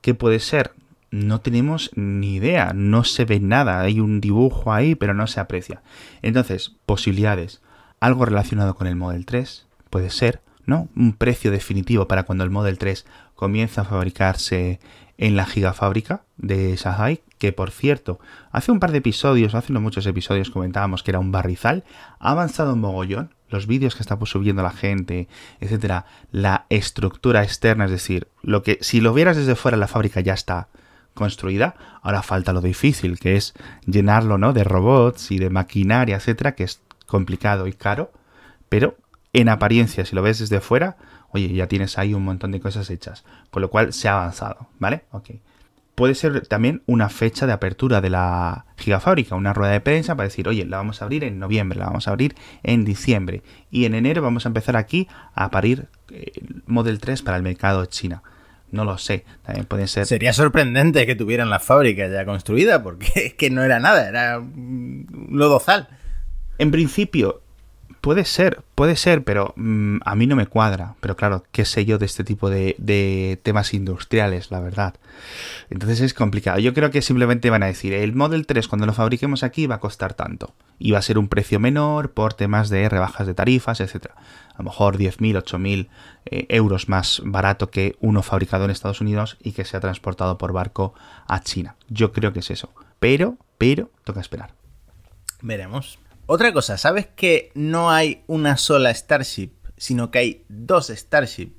¿Qué 0.00 0.14
puede 0.14 0.38
ser? 0.38 0.72
no 1.12 1.42
tenemos 1.42 1.90
ni 1.94 2.36
idea, 2.36 2.72
no 2.74 3.04
se 3.04 3.26
ve 3.26 3.38
nada, 3.38 3.80
hay 3.80 4.00
un 4.00 4.20
dibujo 4.20 4.72
ahí, 4.72 4.94
pero 4.94 5.12
no 5.12 5.26
se 5.26 5.40
aprecia. 5.40 5.82
Entonces, 6.22 6.72
posibilidades. 6.86 7.60
Algo 8.00 8.24
relacionado 8.24 8.74
con 8.74 8.86
el 8.86 8.96
Model 8.96 9.26
3, 9.26 9.66
puede 9.90 10.08
ser, 10.08 10.40
¿no? 10.64 10.88
Un 10.96 11.12
precio 11.12 11.50
definitivo 11.50 12.08
para 12.08 12.22
cuando 12.22 12.44
el 12.44 12.50
Model 12.50 12.78
3 12.78 13.04
comienza 13.34 13.82
a 13.82 13.84
fabricarse 13.84 14.80
en 15.18 15.36
la 15.36 15.44
gigafábrica 15.44 16.22
de 16.38 16.74
Shanghai, 16.76 17.20
que 17.36 17.52
por 17.52 17.70
cierto, 17.70 18.18
hace 18.50 18.72
un 18.72 18.80
par 18.80 18.90
de 18.90 18.98
episodios, 18.98 19.54
hace 19.54 19.70
unos 19.70 19.82
muchos 19.82 20.06
episodios 20.06 20.48
comentábamos 20.48 21.02
que 21.02 21.10
era 21.10 21.20
un 21.20 21.30
barrizal, 21.30 21.84
ha 22.18 22.30
avanzado 22.30 22.72
un 22.72 22.80
mogollón, 22.80 23.34
los 23.52 23.66
vídeos 23.66 23.94
que 23.94 24.02
está 24.02 24.18
subiendo 24.24 24.62
la 24.62 24.70
gente, 24.70 25.28
etcétera, 25.60 26.06
la 26.30 26.66
estructura 26.68 27.42
externa, 27.42 27.84
es 27.84 27.90
decir, 27.90 28.28
lo 28.42 28.62
que 28.62 28.78
si 28.80 29.00
lo 29.00 29.14
vieras 29.14 29.36
desde 29.36 29.54
fuera 29.54 29.76
la 29.76 29.88
fábrica 29.88 30.20
ya 30.20 30.34
está 30.34 30.68
construida. 31.14 31.74
Ahora 32.02 32.22
falta 32.22 32.52
lo 32.52 32.60
difícil, 32.60 33.18
que 33.18 33.36
es 33.36 33.54
llenarlo, 33.86 34.38
¿no? 34.38 34.52
De 34.52 34.64
robots 34.64 35.30
y 35.30 35.38
de 35.38 35.50
maquinaria, 35.50 36.16
etcétera, 36.16 36.54
que 36.54 36.64
es 36.64 36.80
complicado 37.06 37.66
y 37.66 37.72
caro. 37.72 38.12
Pero 38.68 38.96
en 39.32 39.48
apariencia, 39.48 40.04
si 40.04 40.14
lo 40.14 40.22
ves 40.22 40.38
desde 40.38 40.60
fuera, 40.60 40.96
oye, 41.30 41.52
ya 41.52 41.66
tienes 41.66 41.98
ahí 41.98 42.14
un 42.14 42.24
montón 42.24 42.52
de 42.52 42.60
cosas 42.60 42.88
hechas. 42.90 43.24
Con 43.50 43.62
lo 43.62 43.70
cual 43.70 43.92
se 43.92 44.08
ha 44.08 44.14
avanzado, 44.14 44.68
¿vale? 44.78 45.04
Ok. 45.10 45.30
Puede 45.94 46.14
ser 46.14 46.46
también 46.46 46.82
una 46.86 47.10
fecha 47.10 47.46
de 47.46 47.52
apertura 47.52 48.00
de 48.00 48.10
la 48.10 48.64
gigafábrica, 48.76 49.34
una 49.34 49.52
rueda 49.52 49.72
de 49.72 49.80
prensa 49.80 50.16
para 50.16 50.28
decir, 50.28 50.48
oye, 50.48 50.64
la 50.64 50.78
vamos 50.78 51.02
a 51.02 51.04
abrir 51.04 51.22
en 51.22 51.38
noviembre, 51.38 51.78
la 51.78 51.86
vamos 51.86 52.08
a 52.08 52.12
abrir 52.12 52.34
en 52.62 52.84
diciembre. 52.84 53.42
Y 53.70 53.84
en 53.84 53.94
enero 53.94 54.22
vamos 54.22 54.46
a 54.46 54.48
empezar 54.48 54.76
aquí 54.76 55.06
a 55.34 55.50
parir 55.50 55.88
eh, 56.10 56.32
Model 56.66 56.98
3 56.98 57.22
para 57.22 57.36
el 57.36 57.42
mercado 57.42 57.84
china. 57.86 58.22
No 58.72 58.86
lo 58.86 58.96
sé. 58.96 59.24
También 59.44 59.66
puede 59.66 59.86
ser. 59.86 60.06
Sería 60.06 60.32
sorprendente 60.32 61.06
que 61.06 61.14
tuvieran 61.14 61.50
la 61.50 61.60
fábrica 61.60 62.08
ya 62.08 62.24
construida, 62.24 62.82
porque 62.82 63.12
es 63.26 63.34
que 63.34 63.50
no 63.50 63.62
era 63.62 63.78
nada, 63.78 64.08
era 64.08 64.38
un 64.38 65.28
lodozal. 65.30 65.88
En 66.58 66.70
principio, 66.70 67.42
puede 68.02 68.26
ser, 68.26 68.60
puede 68.74 68.96
ser, 68.96 69.24
pero 69.24 69.54
mm, 69.56 70.00
a 70.04 70.14
mí 70.14 70.26
no 70.26 70.36
me 70.36 70.46
cuadra. 70.46 70.96
Pero 71.00 71.16
claro, 71.16 71.44
qué 71.52 71.64
sé 71.64 71.86
yo 71.86 71.96
de 71.96 72.04
este 72.04 72.24
tipo 72.24 72.50
de, 72.50 73.40
temas 73.42 73.72
industriales, 73.72 74.50
la 74.50 74.60
verdad. 74.60 74.96
Entonces 75.70 76.02
es 76.02 76.12
complicado. 76.12 76.58
Yo 76.58 76.74
creo 76.74 76.90
que 76.90 77.00
simplemente 77.00 77.48
van 77.48 77.62
a 77.62 77.66
decir, 77.66 77.94
el 77.94 78.14
Model 78.14 78.46
3 78.46 78.68
cuando 78.68 78.84
lo 78.84 78.92
fabriquemos 78.92 79.42
aquí 79.42 79.66
va 79.66 79.76
a 79.76 79.80
costar 79.80 80.12
tanto. 80.12 80.54
Y 80.78 80.90
va 80.90 80.98
a 80.98 81.02
ser 81.02 81.16
un 81.16 81.28
precio 81.28 81.60
menor 81.60 82.10
por 82.10 82.34
temas 82.34 82.68
de 82.68 82.88
rebajas 82.88 83.26
de 83.26 83.34
tarifas, 83.34 83.80
etcétera 83.80 84.16
a 84.54 84.58
lo 84.58 84.64
mejor 84.64 84.98
10.000, 84.98 85.42
8.000 85.42 85.88
eh, 86.26 86.46
euros 86.50 86.88
más 86.88 87.22
barato 87.24 87.70
que 87.70 87.96
uno 88.00 88.22
fabricado 88.22 88.64
en 88.64 88.70
Estados 88.70 89.00
Unidos 89.00 89.36
y 89.42 89.52
que 89.52 89.64
se 89.64 89.76
ha 89.76 89.80
transportado 89.80 90.38
por 90.38 90.52
barco 90.52 90.94
a 91.26 91.40
China. 91.40 91.76
Yo 91.88 92.12
creo 92.12 92.32
que 92.32 92.40
es 92.40 92.50
eso. 92.50 92.70
Pero, 93.00 93.38
pero, 93.58 93.90
toca 94.04 94.20
esperar. 94.20 94.52
Veremos. 95.40 95.98
Otra 96.26 96.52
cosa, 96.52 96.78
¿sabes 96.78 97.06
que 97.06 97.50
no 97.54 97.90
hay 97.90 98.22
una 98.26 98.56
sola 98.56 98.94
Starship, 98.94 99.52
sino 99.76 100.10
que 100.10 100.18
hay 100.18 100.44
dos 100.48 100.88
Starship? 100.88 101.52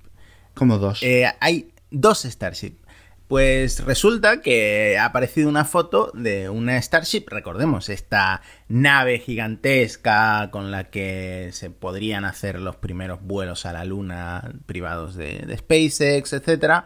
¿Cómo 0.53 0.77
dos? 0.77 1.03
Eh, 1.03 1.25
hay 1.39 1.73
dos 1.91 2.23
Starship. 2.23 2.77
Pues 3.27 3.83
resulta 3.83 4.41
que 4.41 4.97
ha 4.99 5.05
aparecido 5.05 5.49
una 5.49 5.65
foto 5.65 6.11
de 6.13 6.49
una 6.49 6.79
Starship, 6.79 7.25
recordemos, 7.27 7.89
esta 7.89 8.41
nave 8.67 9.17
gigantesca 9.17 10.49
con 10.51 10.71
la 10.71 10.89
que 10.89 11.49
se 11.51 11.69
podrían 11.69 12.25
hacer 12.25 12.59
los 12.59 12.75
primeros 12.75 13.21
vuelos 13.23 13.65
a 13.65 13.73
la 13.73 13.85
Luna 13.85 14.53
privados 14.65 15.15
de, 15.15 15.57
SpaceX, 15.57 16.33
etc. 16.33 16.83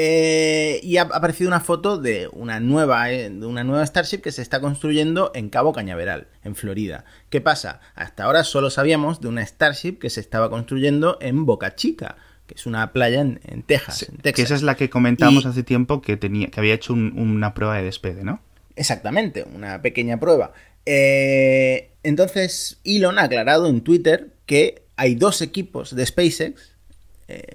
Eh, 0.00 0.78
y 0.84 0.98
ha 0.98 1.02
aparecido 1.02 1.48
una 1.48 1.58
foto 1.58 1.98
de 1.98 2.28
una 2.32 2.60
nueva, 2.60 3.10
eh, 3.10 3.30
de 3.30 3.46
una 3.46 3.64
nueva 3.64 3.84
Starship 3.84 4.18
que 4.18 4.30
se 4.30 4.42
está 4.42 4.60
construyendo 4.60 5.32
en 5.34 5.48
Cabo 5.48 5.72
Cañaveral, 5.72 6.28
en 6.44 6.54
Florida. 6.54 7.04
¿Qué 7.30 7.40
pasa? 7.40 7.80
Hasta 7.96 8.22
ahora 8.22 8.44
solo 8.44 8.70
sabíamos 8.70 9.20
de 9.20 9.26
una 9.26 9.44
Starship 9.44 9.98
que 9.98 10.08
se 10.08 10.20
estaba 10.20 10.50
construyendo 10.50 11.18
en 11.20 11.44
Boca 11.46 11.74
Chica, 11.74 12.16
que 12.46 12.54
es 12.54 12.64
una 12.64 12.92
playa 12.92 13.22
en, 13.22 13.64
Texas, 13.66 14.06
Que 14.22 14.40
esa 14.40 14.54
es 14.54 14.62
la 14.62 14.76
que 14.76 14.88
comentamos 14.88 15.46
hace 15.46 15.64
tiempo 15.64 16.00
que, 16.00 16.16
tenía, 16.16 16.46
que 16.46 16.60
había 16.60 16.74
hecho 16.74 16.92
una 16.92 17.52
prueba 17.52 17.76
de 17.76 17.82
despegue, 17.82 18.22
¿no? 18.22 18.40
Exactamente, 18.76 19.46
una 19.52 19.82
pequeña 19.82 20.20
prueba. 20.20 20.52
Eh, 20.86 21.90
entonces, 22.04 22.78
Elon 22.84 23.18
ha 23.18 23.24
aclarado 23.24 23.66
en 23.66 23.80
Twitter 23.80 24.28
que 24.46 24.84
hay 24.94 25.16
dos 25.16 25.42
equipos 25.42 25.96
de 25.96 26.06
SpaceX 26.06 26.76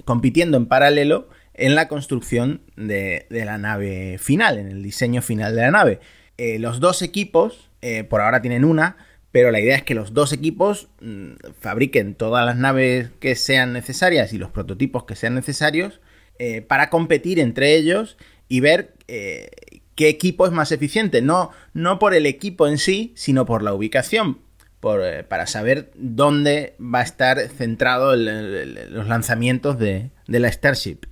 compitiendo 0.03 0.58
en 0.58 0.65
paralelo 0.65 1.29
en 1.53 1.75
la 1.75 1.87
construcción 1.87 2.61
de, 2.75 3.25
la 3.29 3.57
nave 3.57 4.17
final, 4.17 4.57
en 4.57 4.67
el 4.67 4.83
diseño 4.83 5.21
final 5.21 5.55
de 5.55 5.61
la 5.61 5.71
nave. 5.71 5.99
Eh, 6.37 6.59
los 6.59 6.79
dos 6.79 7.01
equipos, 7.01 7.69
eh, 7.81 8.03
por 8.03 8.21
ahora 8.21 8.41
tienen 8.41 8.65
una, 8.65 8.97
pero 9.31 9.51
la 9.51 9.59
idea 9.59 9.75
es 9.75 9.83
que 9.83 9.95
los 9.95 10.13
dos 10.13 10.33
equipos 10.33 10.89
mm, 11.01 11.33
fabriquen 11.59 12.15
todas 12.15 12.45
las 12.45 12.57
naves 12.57 13.09
que 13.19 13.35
sean 13.35 13.73
necesarias 13.73 14.33
y 14.33 14.37
los 14.37 14.51
prototipos 14.51 15.05
que 15.05 15.15
sean 15.15 15.35
necesarios 15.35 16.01
eh, 16.39 16.61
para 16.61 16.89
competir 16.89 17.39
entre 17.39 17.75
ellos 17.75 18.17
y 18.47 18.59
ver 18.59 18.93
qué 19.07 20.09
equipo 20.09 20.45
es 20.45 20.51
más 20.51 20.71
eficiente. 20.71 21.21
No, 21.21 21.51
no 21.73 21.99
por 21.99 22.13
el 22.13 22.25
equipo 22.25 22.67
en 22.67 22.77
sí, 22.77 23.13
sino 23.15 23.45
por 23.45 23.63
la 23.63 23.73
ubicación. 23.73 24.39
para 24.81 25.47
saber 25.47 25.91
dónde 25.95 26.75
va 26.79 26.99
a 26.99 27.03
estar 27.03 27.39
centrado 27.47 28.15
los 28.15 29.07
lanzamientos 29.07 29.79
de, 29.79 30.09
de 30.27 30.39
la 30.39 30.51
Starship. 30.51 31.05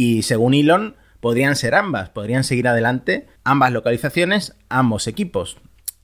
Y 0.00 0.22
según 0.22 0.54
Elon, 0.54 0.96
podrían 1.20 1.56
ser 1.56 1.74
ambas, 1.74 2.08
podrían 2.08 2.42
seguir 2.42 2.66
adelante 2.68 3.26
ambas 3.44 3.70
localizaciones, 3.70 4.56
ambos 4.70 5.06
equipos. 5.06 5.58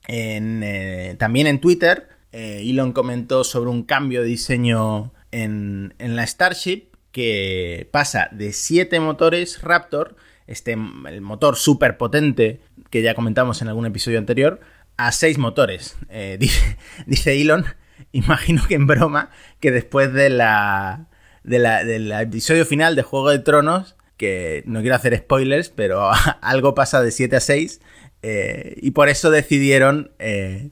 Eh, 0.07 1.15
también 1.17 1.47
en 1.47 1.59
Twitter, 1.59 2.07
eh, 2.31 2.61
Elon 2.63 2.91
comentó 2.91 3.43
sobre 3.43 3.71
un 3.71 3.81
cambio 3.81 4.21
de 4.21 4.27
diseño 4.27 5.13
en, 5.31 5.95
la 5.97 6.27
Starship 6.27 6.89
que 7.11 7.89
pasa 7.91 8.29
de 8.31 8.53
7 8.53 8.99
motores 8.99 9.63
Raptor, 9.63 10.15
este, 10.45 10.73
el 10.73 11.21
motor 11.21 11.55
súper 11.55 11.97
potente 11.97 12.61
que 12.91 13.01
ya 13.01 13.15
comentamos 13.15 13.63
en 13.63 13.69
algún 13.69 13.87
episodio 13.87 14.19
anterior, 14.19 14.59
a 14.97 15.11
6 15.11 15.39
motores. 15.39 15.97
Eh, 16.11 16.37
dice 17.07 17.41
Elon, 17.41 17.65
imagino 18.11 18.61
que 18.67 18.75
en 18.75 18.85
broma, 18.85 19.31
que 19.59 19.71
después 19.71 20.13
de 20.13 20.29
la, 20.29 21.07
del 21.43 22.11
episodio 22.11 22.65
final 22.65 22.95
de 22.95 23.03
Juego 23.03 23.29
de 23.29 23.39
Tronos, 23.39 23.95
que 24.17 24.63
no 24.65 24.81
quiero 24.81 24.95
hacer 24.95 25.17
spoilers, 25.17 25.69
pero 25.69 26.09
algo 26.41 26.75
pasa 26.75 27.01
de 27.01 27.11
7 27.11 27.35
a 27.35 27.39
6, 27.39 27.81
eh, 28.23 28.75
y 28.81 28.91
por 28.91 29.09
eso 29.09 29.29
decidieron, 29.29 30.11
eh, 30.19 30.69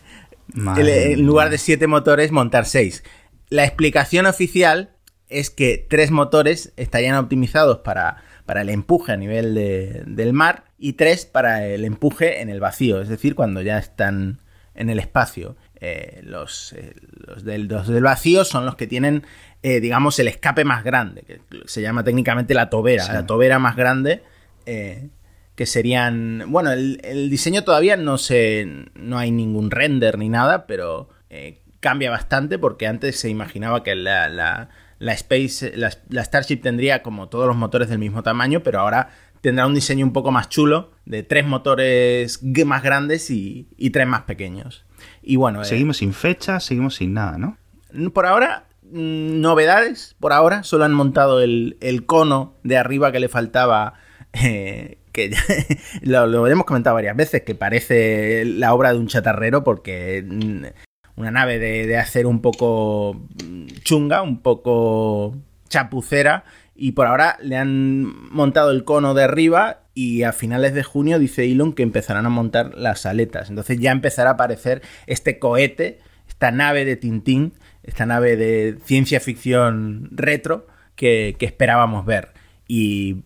en 0.55 1.25
lugar 1.25 1.49
de 1.49 1.57
7 1.57 1.87
motores, 1.87 2.31
montar 2.31 2.65
6. 2.65 3.03
La 3.49 3.63
explicación 3.63 4.25
oficial 4.25 4.95
es 5.29 5.49
que 5.49 5.85
3 5.89 6.11
motores 6.11 6.73
estarían 6.75 7.15
optimizados 7.15 7.79
para, 7.79 8.23
para 8.45 8.61
el 8.61 8.69
empuje 8.69 9.11
a 9.11 9.17
nivel 9.17 9.53
del 9.53 10.33
mar 10.33 10.65
y 10.77 10.93
3 10.93 11.25
para 11.27 11.65
el 11.65 11.85
empuje 11.85 12.41
en 12.41 12.49
el 12.49 12.59
vacío, 12.59 13.01
es 13.01 13.09
decir, 13.09 13.35
cuando 13.35 13.61
ya 13.61 13.77
están 13.77 14.41
en 14.73 14.89
el 14.89 14.99
espacio. 14.99 15.55
Eh, 15.81 16.21
los, 16.23 16.73
del, 17.43 17.67
los, 17.67 17.87
del, 17.87 18.03
vacío 18.03 18.45
son 18.45 18.65
los 18.65 18.75
que 18.75 18.87
tienen 18.87 19.25
eh, 19.67 19.79
digamos, 19.79 20.19
el 20.19 20.27
escape 20.27 20.63
más 20.63 20.83
grande, 20.83 21.23
que 21.23 21.41
se 21.65 21.81
llama 21.81 22.03
técnicamente 22.03 22.53
la 22.53 22.69
tobera, 22.69 23.11
la 23.11 23.25
tobera 23.25 23.57
más 23.57 23.75
grande, 23.75 24.21
eh, 24.67 25.09
que 25.55 25.65
serían, 25.65 26.43
bueno, 26.49 26.71
el, 26.71 27.29
diseño 27.31 27.63
todavía 27.63 27.97
no 27.97 28.19
se, 28.19 28.67
no 28.93 29.17
hay 29.17 29.31
ningún 29.31 29.71
render 29.71 30.19
ni 30.19 30.29
nada, 30.29 30.67
pero 30.67 31.09
eh, 31.31 31.61
cambia 31.79 32.11
bastante 32.11 32.59
porque 32.59 32.85
antes 32.85 33.19
se 33.19 33.29
imaginaba 33.29 33.81
que 33.81 33.95
la, 33.95 34.29
la, 34.29 34.69
la 34.99 35.13
Space, 35.13 35.73
la, 35.75 36.23
Starship 36.23 36.57
tendría 36.57 37.01
como 37.01 37.27
todos 37.29 37.47
los 37.47 37.55
motores 37.55 37.89
del 37.89 37.97
mismo 37.97 38.21
tamaño, 38.21 38.61
pero 38.61 38.81
ahora 38.81 39.09
tendrá 39.45 39.65
un 39.67 39.75
diseño 39.75 40.05
un 40.05 40.13
poco 40.13 40.31
más 40.31 40.49
chulo, 40.49 40.91
de 41.05 41.23
tres 41.23 41.45
motores 41.45 42.41
más 42.65 42.83
grandes 42.83 43.29
y, 43.29 43.67
y 43.77 43.91
tres 43.91 44.07
más 44.07 44.23
pequeños. 44.23 44.85
Y 45.21 45.37
bueno... 45.37 45.63
Seguimos 45.63 45.97
sin 45.97 46.13
fecha, 46.13 46.59
seguimos 46.59 46.95
sin 46.95 47.13
nada, 47.13 47.37
¿no? 47.37 47.57
Por 48.11 48.25
ahora 48.25 48.65
Mm, 48.91 49.41
novedades 49.41 50.15
por 50.19 50.33
ahora. 50.33 50.63
Solo 50.63 50.85
han 50.85 50.93
montado 50.93 51.41
el, 51.41 52.03
cono 52.05 52.55
de 52.63 52.77
arriba 52.77 53.11
que 53.11 53.19
le 53.19 53.29
faltaba. 53.29 53.93
Eh, 54.43 54.97
que 55.13 55.33
lo, 56.01 56.45
hemos 56.45 56.65
comentado 56.65 56.93
varias 56.93 57.15
veces, 57.15 57.43
que 57.43 57.55
parece 57.55 58.43
la 58.43 58.73
obra 58.73 58.91
de 58.91 58.99
un 58.99 59.07
chatarrero 59.07 59.63
porque 59.63 60.25
mm, 60.27 60.65
una 61.15 61.31
nave 61.31 61.57
de, 61.57 61.87
de 61.87 61.97
hacer 61.97 62.25
un 62.25 62.41
poco 62.41 63.13
mm, 63.41 63.67
chunga, 63.85 64.21
un 64.23 64.41
poco 64.41 65.37
chapucera, 65.69 66.43
y 66.75 66.91
por 66.91 67.07
ahora 67.07 67.37
le 67.41 67.57
han 67.57 68.31
montado 68.31 68.71
el 68.71 68.83
cono 68.83 69.13
de 69.13 69.23
arriba 69.23 69.81
y 69.93 70.23
a 70.23 70.33
finales 70.33 70.73
de 70.73 70.83
junio 70.83 71.19
dice 71.19 71.49
Elon 71.49 71.73
que 71.73 71.83
empezarán 71.83 72.25
a 72.25 72.29
montar 72.29 72.75
las 72.75 73.05
aletas. 73.05 73.49
Entonces 73.49 73.79
ya 73.79 73.91
empezará 73.91 74.31
a 74.31 74.33
aparecer 74.33 74.81
este 75.07 75.39
cohete, 75.39 75.99
esta 76.27 76.51
nave 76.51 76.83
de 76.83 76.97
Tintín 76.97 77.53
esta 77.85 78.05
nave 78.05 78.35
de 78.35 78.77
ciencia 78.83 79.19
ficción 79.19 80.09
retro 80.11 80.67
que, 80.95 81.35
esperábamos 81.39 82.05
ver. 82.05 82.33
Y 82.67 83.23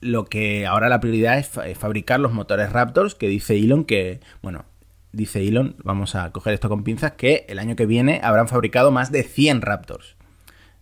lo 0.00 0.24
que 0.24 0.66
ahora 0.66 0.88
la 0.88 1.00
prioridad 1.00 1.38
es, 1.38 1.48
fabricar 1.78 2.18
los 2.18 2.32
motores 2.32 2.72
Raptors, 2.72 3.14
que 3.14 3.28
dice 3.28 3.56
Elon 3.56 3.84
que, 3.84 4.20
bueno, 4.42 4.64
dice 5.12 5.46
Elon, 5.46 5.76
vamos 5.84 6.14
a 6.14 6.32
coger 6.32 6.54
esto 6.54 6.68
con 6.68 6.84
pinzas, 6.84 7.12
que 7.12 7.44
el 7.48 7.58
año 7.58 7.76
que 7.76 7.86
viene 7.86 8.20
habrán 8.22 8.48
fabricado 8.48 8.90
más 8.90 9.12
de 9.12 9.24
100 9.24 9.60
Raptors. 9.60 10.16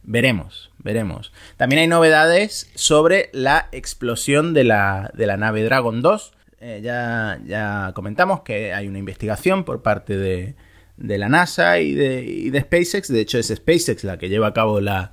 Veremos, 0.08 0.70
veremos. 0.78 1.32
También 1.56 1.80
hay 1.80 1.88
novedades 1.88 2.70
sobre 2.76 3.28
la 3.32 3.68
explosión 3.72 4.54
de 4.54 4.62
la, 4.62 5.10
de 5.14 5.26
la 5.26 5.36
nave 5.36 5.64
Dragon 5.64 6.00
2. 6.00 6.32
Eh, 6.60 6.80
ya, 6.82 7.40
ya 7.44 7.90
comentamos 7.94 8.40
que 8.40 8.72
hay 8.72 8.86
una 8.86 8.98
investigación 8.98 9.64
por 9.64 9.82
parte 9.82 10.16
de, 10.16 10.54
de 10.96 11.18
la 11.18 11.28
NASA 11.28 11.80
y 11.80 11.94
de, 11.94 12.60
SpaceX. 12.60 13.08
De 13.08 13.20
hecho, 13.20 13.38
es 13.38 13.52
SpaceX 13.54 14.04
la 14.04 14.16
que 14.16 14.28
lleva 14.28 14.48
a 14.48 14.54
cabo 14.54 14.80
la, 14.80 15.12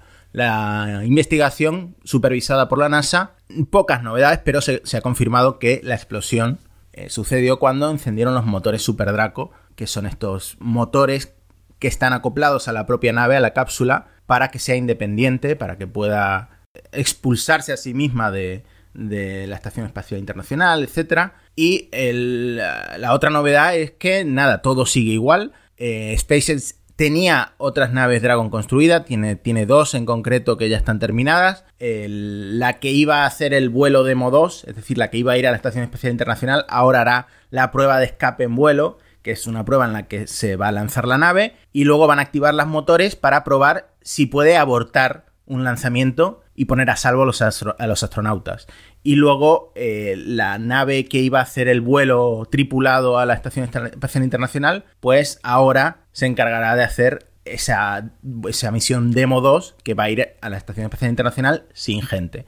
investigación 1.03 1.95
supervisada 2.03 2.69
por 2.69 2.77
la 2.79 2.89
NASA. 2.89 3.32
Pocas 3.71 4.03
novedades, 4.03 4.39
pero 4.43 4.62
se, 4.62 4.82
ha 4.95 5.01
confirmado 5.01 5.60
que 5.60 5.82
la 5.84 5.95
explosión 5.95 6.60
eh, 6.93 7.10
sucedió 7.10 7.60
cuando 7.60 7.89
encendieron 7.89 8.34
los 8.34 8.45
motores 8.45 8.82
Super 8.82 9.12
Draco, 9.12 9.51
que 9.75 9.88
son 9.88 10.06
estos 10.06 10.56
motores 10.60 11.34
que 11.79 11.88
están 11.88 12.13
acoplados 12.13 12.67
a 12.67 12.73
la 12.73 12.86
propia 12.86 13.12
nave, 13.12 13.36
a 13.36 13.41
la 13.41 13.53
cápsula, 13.53 14.08
para 14.25 14.49
que 14.49 14.59
sea 14.59 14.75
independiente, 14.75 15.55
para 15.55 15.77
que 15.77 15.88
pueda 15.88 16.62
expulsarse 16.91 17.73
a 17.73 17.77
sí 17.77 17.93
misma 17.93 18.31
de, 18.31 18.63
la 18.93 19.55
Estación 19.55 19.86
Espacial 19.86 20.19
Internacional, 20.19 20.83
etc. 20.83 21.31
Y 21.55 21.89
la 21.93 23.13
otra 23.13 23.29
novedad 23.29 23.75
es 23.75 23.91
que, 23.91 24.23
nada, 24.23 24.62
todo 24.62 24.86
sigue 24.86 25.13
igual. 25.13 25.53
Eh, 25.77 26.15
SpaceX 26.17 26.75
tenía 26.95 27.53
otras 27.57 27.91
naves 27.91 28.21
Dragon 28.21 28.49
construidas, 28.49 29.05
tiene, 29.05 29.36
tiene 29.36 29.65
dos 29.65 29.95
en 29.95 30.05
concreto 30.05 30.57
que 30.57 30.69
ya 30.69 30.77
están 30.77 30.99
terminadas. 30.99 31.65
la 31.79 32.79
que 32.79 32.91
iba 32.91 33.23
a 33.23 33.25
hacer 33.25 33.53
el 33.53 33.69
vuelo 33.69 34.03
Demo 34.03 34.31
2, 34.31 34.65
es 34.67 34.75
decir, 34.75 34.97
la 34.97 35.09
que 35.09 35.17
iba 35.17 35.33
a 35.33 35.38
ir 35.38 35.47
a 35.47 35.51
la 35.51 35.57
Estación 35.57 35.83
Espacial 35.83 36.12
Internacional, 36.12 36.65
ahora 36.69 37.01
hará 37.01 37.27
la 37.49 37.71
prueba 37.71 37.99
de 37.99 38.05
escape 38.05 38.43
en 38.43 38.55
vuelo, 38.55 38.99
que 39.23 39.31
es 39.31 39.47
una 39.47 39.65
prueba 39.65 39.86
en 39.86 39.93
la 39.93 40.07
que 40.07 40.27
se 40.27 40.55
va 40.55 40.67
a 40.67 40.71
lanzar 40.71 41.07
la 41.07 41.17
nave, 41.17 41.55
y 41.71 41.86
luego 41.86 42.05
van 42.05 42.19
a 42.19 42.23
activar 42.23 42.53
los 42.53 42.67
motores 42.67 43.15
para 43.15 43.43
probar 43.43 43.93
si 44.01 44.27
puede 44.27 44.57
abortar 44.57 45.25
un 45.45 45.63
lanzamiento 45.63 46.41
y 46.55 46.65
poner 46.65 46.89
a 46.89 46.95
salvo 46.95 47.23
a 47.23 47.25
los, 47.25 47.41
astronautas. 47.41 48.67
Y 49.01 49.15
luego 49.15 49.71
eh, 49.75 50.15
la 50.17 50.59
nave 50.59 51.05
que 51.05 51.19
iba 51.19 51.39
a 51.39 51.43
hacer 51.43 51.67
el 51.67 51.81
vuelo 51.81 52.47
tripulado 52.51 53.17
a 53.17 53.25
la 53.25 53.33
Estación 53.33 53.65
Espacial 53.65 54.23
Internacional, 54.23 54.86
pues 54.99 55.39
ahora 55.41 56.01
se 56.12 56.27
encargará 56.27 56.75
de 56.75 56.83
hacer 56.83 57.27
esa, 57.45 58.12
esa 58.47 58.71
misión 58.71 59.12
Demo 59.12 59.41
2 59.41 59.75
que 59.83 59.93
va 59.95 60.03
a 60.03 60.09
ir 60.09 60.36
a 60.41 60.49
la 60.49 60.57
Estación 60.57 60.86
Espacial 60.86 61.09
Internacional 61.09 61.65
sin 61.73 62.01
gente. 62.01 62.45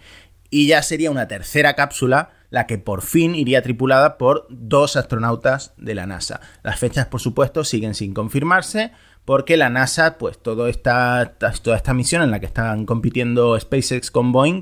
Y 0.49 0.67
ya 0.67 0.83
sería 0.83 1.11
una 1.11 1.27
tercera 1.27 1.73
cápsula 1.73 2.29
la 2.49 2.67
que 2.67 2.77
por 2.77 3.01
fin 3.01 3.36
iría 3.36 3.62
tripulada 3.62 4.17
por 4.17 4.47
dos 4.49 4.95
astronautas 4.95 5.73
de 5.77 5.95
la 5.95 6.05
NASA. 6.05 6.41
Las 6.63 6.79
fechas, 6.79 7.08
por 7.08 7.21
supuesto, 7.21 7.63
siguen 7.63 7.93
sin 7.93 8.13
confirmarse, 8.13 8.91
porque 9.25 9.58
la 9.58 9.69
NASA, 9.69 10.17
pues 10.17 10.38
toda 10.38 10.69
esta, 10.69 11.36
toda 11.63 11.77
esta 11.77 11.93
misión 11.93 12.21
en 12.21 12.31
la 12.31 12.39
que 12.39 12.45
están 12.45 12.86
compitiendo 12.86 13.60
SpaceX 13.60 14.12
con 14.12 14.31
Boeing, 14.31 14.62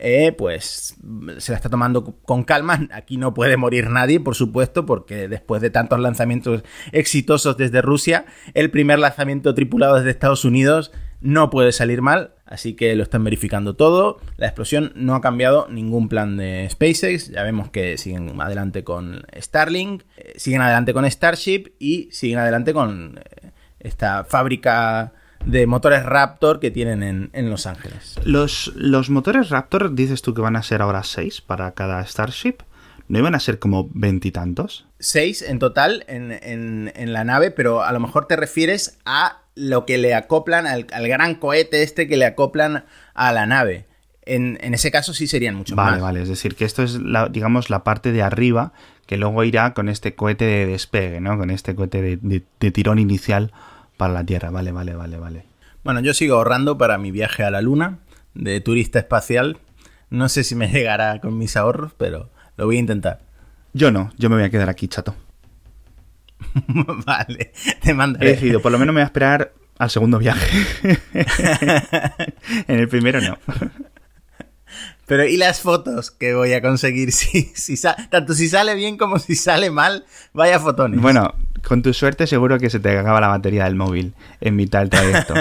eh, 0.00 0.32
pues 0.32 0.96
se 1.38 1.52
la 1.52 1.56
está 1.56 1.68
tomando 1.68 2.16
con 2.22 2.44
calma. 2.44 2.86
Aquí 2.92 3.16
no 3.16 3.34
puede 3.34 3.56
morir 3.56 3.90
nadie, 3.90 4.20
por 4.20 4.34
supuesto, 4.36 4.86
porque 4.86 5.28
después 5.28 5.60
de 5.60 5.70
tantos 5.70 5.98
lanzamientos 5.98 6.62
exitosos 6.92 7.56
desde 7.56 7.82
Rusia, 7.82 8.24
el 8.54 8.70
primer 8.70 9.00
lanzamiento 9.00 9.54
tripulado 9.54 9.96
desde 9.96 10.10
Estados 10.10 10.44
Unidos 10.44 10.92
no 11.20 11.50
puede 11.50 11.72
salir 11.72 12.00
mal. 12.00 12.34
Así 12.48 12.74
que 12.74 12.96
lo 12.96 13.02
están 13.02 13.24
verificando 13.24 13.74
todo. 13.74 14.20
La 14.38 14.46
explosión 14.46 14.92
no 14.94 15.14
ha 15.14 15.20
cambiado 15.20 15.68
ningún 15.68 16.08
plan 16.08 16.38
de 16.38 16.66
SpaceX. 16.70 17.28
Ya 17.28 17.42
vemos 17.42 17.70
que 17.70 17.98
siguen 17.98 18.40
adelante 18.40 18.84
con 18.84 19.26
Starlink, 19.36 20.02
eh, 20.16 20.32
siguen 20.36 20.62
adelante 20.62 20.94
con 20.94 21.08
Starship 21.08 21.72
y 21.78 22.08
siguen 22.10 22.38
adelante 22.38 22.72
con 22.72 23.18
eh, 23.18 23.50
esta 23.80 24.24
fábrica 24.24 25.12
de 25.44 25.66
motores 25.66 26.04
Raptor 26.04 26.58
que 26.58 26.70
tienen 26.70 27.02
en, 27.02 27.30
en 27.34 27.50
Los 27.50 27.66
Ángeles. 27.66 28.18
Los, 28.24 28.72
los 28.74 29.10
motores 29.10 29.50
Raptor, 29.50 29.94
dices 29.94 30.22
tú 30.22 30.32
que 30.32 30.40
van 30.40 30.56
a 30.56 30.62
ser 30.62 30.80
ahora 30.80 31.02
6 31.02 31.42
para 31.42 31.72
cada 31.72 32.04
Starship. 32.06 32.62
¿No 33.08 33.18
iban 33.18 33.34
a 33.34 33.40
ser 33.40 33.58
como 33.58 33.88
veintitantos? 33.92 34.86
Seis 34.98 35.40
en 35.40 35.58
total 35.58 36.04
en, 36.08 36.30
en, 36.30 36.92
en, 36.94 37.12
la 37.14 37.24
nave, 37.24 37.50
pero 37.50 37.82
a 37.82 37.90
lo 37.92 38.00
mejor 38.00 38.26
te 38.26 38.36
refieres 38.36 38.98
a 39.06 39.44
lo 39.58 39.84
que 39.84 39.98
le 39.98 40.14
acoplan 40.14 40.66
al, 40.66 40.86
al 40.92 41.08
gran 41.08 41.34
cohete 41.34 41.82
este 41.82 42.06
que 42.06 42.16
le 42.16 42.26
acoplan 42.26 42.84
a 43.14 43.32
la 43.32 43.46
nave. 43.46 43.86
En, 44.22 44.58
en 44.60 44.74
ese 44.74 44.90
caso 44.90 45.14
sí 45.14 45.26
serían 45.26 45.54
muchos 45.54 45.74
vale, 45.74 45.92
más. 45.92 46.00
Vale, 46.00 46.12
vale. 46.18 46.22
Es 46.22 46.28
decir, 46.28 46.54
que 46.54 46.64
esto 46.64 46.82
es, 46.82 46.94
la, 46.94 47.28
digamos, 47.28 47.70
la 47.70 47.82
parte 47.82 48.12
de 48.12 48.22
arriba 48.22 48.72
que 49.06 49.16
luego 49.16 49.42
irá 49.42 49.74
con 49.74 49.88
este 49.88 50.14
cohete 50.14 50.44
de 50.44 50.66
despegue, 50.66 51.20
¿no? 51.20 51.38
Con 51.38 51.50
este 51.50 51.74
cohete 51.74 52.02
de, 52.02 52.18
de, 52.18 52.44
de 52.60 52.70
tirón 52.70 52.98
inicial 52.98 53.52
para 53.96 54.12
la 54.12 54.24
Tierra. 54.24 54.50
Vale, 54.50 54.70
vale, 54.70 54.94
vale, 54.94 55.16
vale. 55.16 55.44
Bueno, 55.82 56.00
yo 56.00 56.12
sigo 56.12 56.36
ahorrando 56.36 56.76
para 56.76 56.98
mi 56.98 57.10
viaje 57.10 57.42
a 57.42 57.50
la 57.50 57.62
Luna 57.62 57.98
de 58.34 58.60
turista 58.60 58.98
espacial. 58.98 59.58
No 60.10 60.28
sé 60.28 60.44
si 60.44 60.54
me 60.54 60.68
llegará 60.68 61.20
con 61.20 61.38
mis 61.38 61.56
ahorros, 61.56 61.92
pero 61.96 62.30
lo 62.56 62.66
voy 62.66 62.76
a 62.76 62.80
intentar. 62.80 63.20
Yo 63.72 63.90
no, 63.90 64.12
yo 64.18 64.28
me 64.28 64.36
voy 64.36 64.44
a 64.44 64.50
quedar 64.50 64.68
aquí, 64.68 64.88
chato. 64.88 65.14
vale, 67.06 67.52
te 67.82 67.94
mandaré. 67.94 68.28
He 68.28 68.32
decidido, 68.34 68.60
por 68.60 68.72
lo 68.72 68.78
menos 68.78 68.94
me 68.94 69.00
voy 69.00 69.04
a 69.04 69.06
esperar 69.06 69.52
al 69.78 69.90
segundo 69.90 70.18
viaje. 70.18 70.66
en 72.68 72.78
el 72.78 72.88
primero 72.88 73.20
no. 73.20 73.38
Pero 75.06 75.24
¿y 75.24 75.38
las 75.38 75.62
fotos 75.62 76.10
que 76.10 76.34
voy 76.34 76.52
a 76.52 76.62
conseguir? 76.62 77.10
Si, 77.18 77.50
si 77.54 77.80
tanto 78.10 78.34
si 78.34 78.48
sale 78.48 78.74
bien 78.74 78.96
como 78.96 79.18
si 79.18 79.34
sale 79.34 79.70
mal, 79.70 80.04
vaya 80.34 80.60
fotones. 80.60 81.00
Bueno, 81.00 81.34
con 81.66 81.82
tu 81.82 81.92
suerte 81.94 82.26
seguro 82.26 82.58
que 82.58 82.70
se 82.70 82.78
te 82.78 82.96
acaba 82.96 83.20
la 83.20 83.28
batería 83.28 83.64
del 83.64 83.74
móvil 83.74 84.14
en 84.40 84.54
mitad 84.54 84.80
del 84.80 84.90
trayecto. 84.90 85.34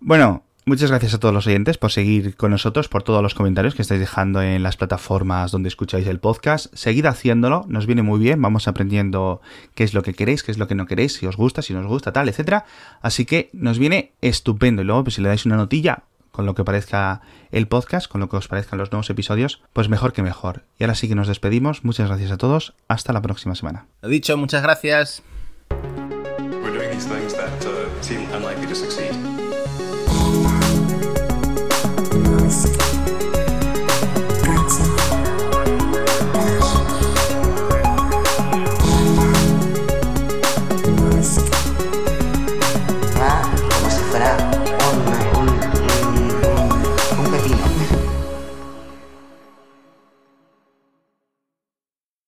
bueno, 0.00 0.44
Muchas 0.66 0.90
gracias 0.90 1.12
a 1.12 1.18
todos 1.18 1.34
los 1.34 1.46
oyentes 1.46 1.76
por 1.76 1.92
seguir 1.92 2.36
con 2.36 2.50
nosotros, 2.50 2.88
por 2.88 3.02
todos 3.02 3.22
los 3.22 3.34
comentarios 3.34 3.74
que 3.74 3.82
estáis 3.82 4.00
dejando 4.00 4.40
en 4.40 4.62
las 4.62 4.78
plataformas 4.78 5.52
donde 5.52 5.68
escucháis 5.68 6.06
el 6.06 6.20
podcast. 6.20 6.74
Seguid 6.74 7.04
haciéndolo, 7.04 7.66
nos 7.68 7.84
viene 7.84 8.00
muy 8.00 8.18
bien, 8.18 8.40
vamos 8.40 8.66
aprendiendo 8.66 9.42
qué 9.74 9.84
es 9.84 9.92
lo 9.92 10.02
que 10.02 10.14
queréis, 10.14 10.42
qué 10.42 10.52
es 10.52 10.56
lo 10.56 10.66
que 10.66 10.74
no 10.74 10.86
queréis, 10.86 11.12
si 11.12 11.26
os 11.26 11.36
gusta, 11.36 11.60
si 11.60 11.74
no 11.74 11.80
os 11.80 11.86
gusta, 11.86 12.12
tal, 12.12 12.30
etcétera. 12.30 12.64
Así 13.02 13.26
que 13.26 13.50
nos 13.52 13.78
viene 13.78 14.12
estupendo. 14.22 14.80
Y 14.80 14.86
luego, 14.86 15.04
pues 15.04 15.16
si 15.16 15.20
le 15.20 15.28
dais 15.28 15.44
una 15.44 15.56
notilla 15.56 16.04
con 16.32 16.46
lo 16.46 16.54
que 16.54 16.64
parezca 16.64 17.20
el 17.52 17.68
podcast, 17.68 18.08
con 18.08 18.22
lo 18.22 18.30
que 18.30 18.36
os 18.36 18.48
parezcan 18.48 18.78
los 18.78 18.90
nuevos 18.90 19.10
episodios, 19.10 19.60
pues 19.74 19.90
mejor 19.90 20.14
que 20.14 20.22
mejor. 20.22 20.62
Y 20.78 20.84
ahora 20.84 20.94
sí 20.94 21.08
que 21.08 21.14
nos 21.14 21.28
despedimos. 21.28 21.84
Muchas 21.84 22.08
gracias 22.08 22.30
a 22.30 22.38
todos. 22.38 22.72
Hasta 22.88 23.12
la 23.12 23.20
próxima 23.20 23.54
semana. 23.54 23.84
Lo 24.00 24.08
dicho, 24.08 24.34
muchas 24.38 24.62
gracias. 24.62 25.22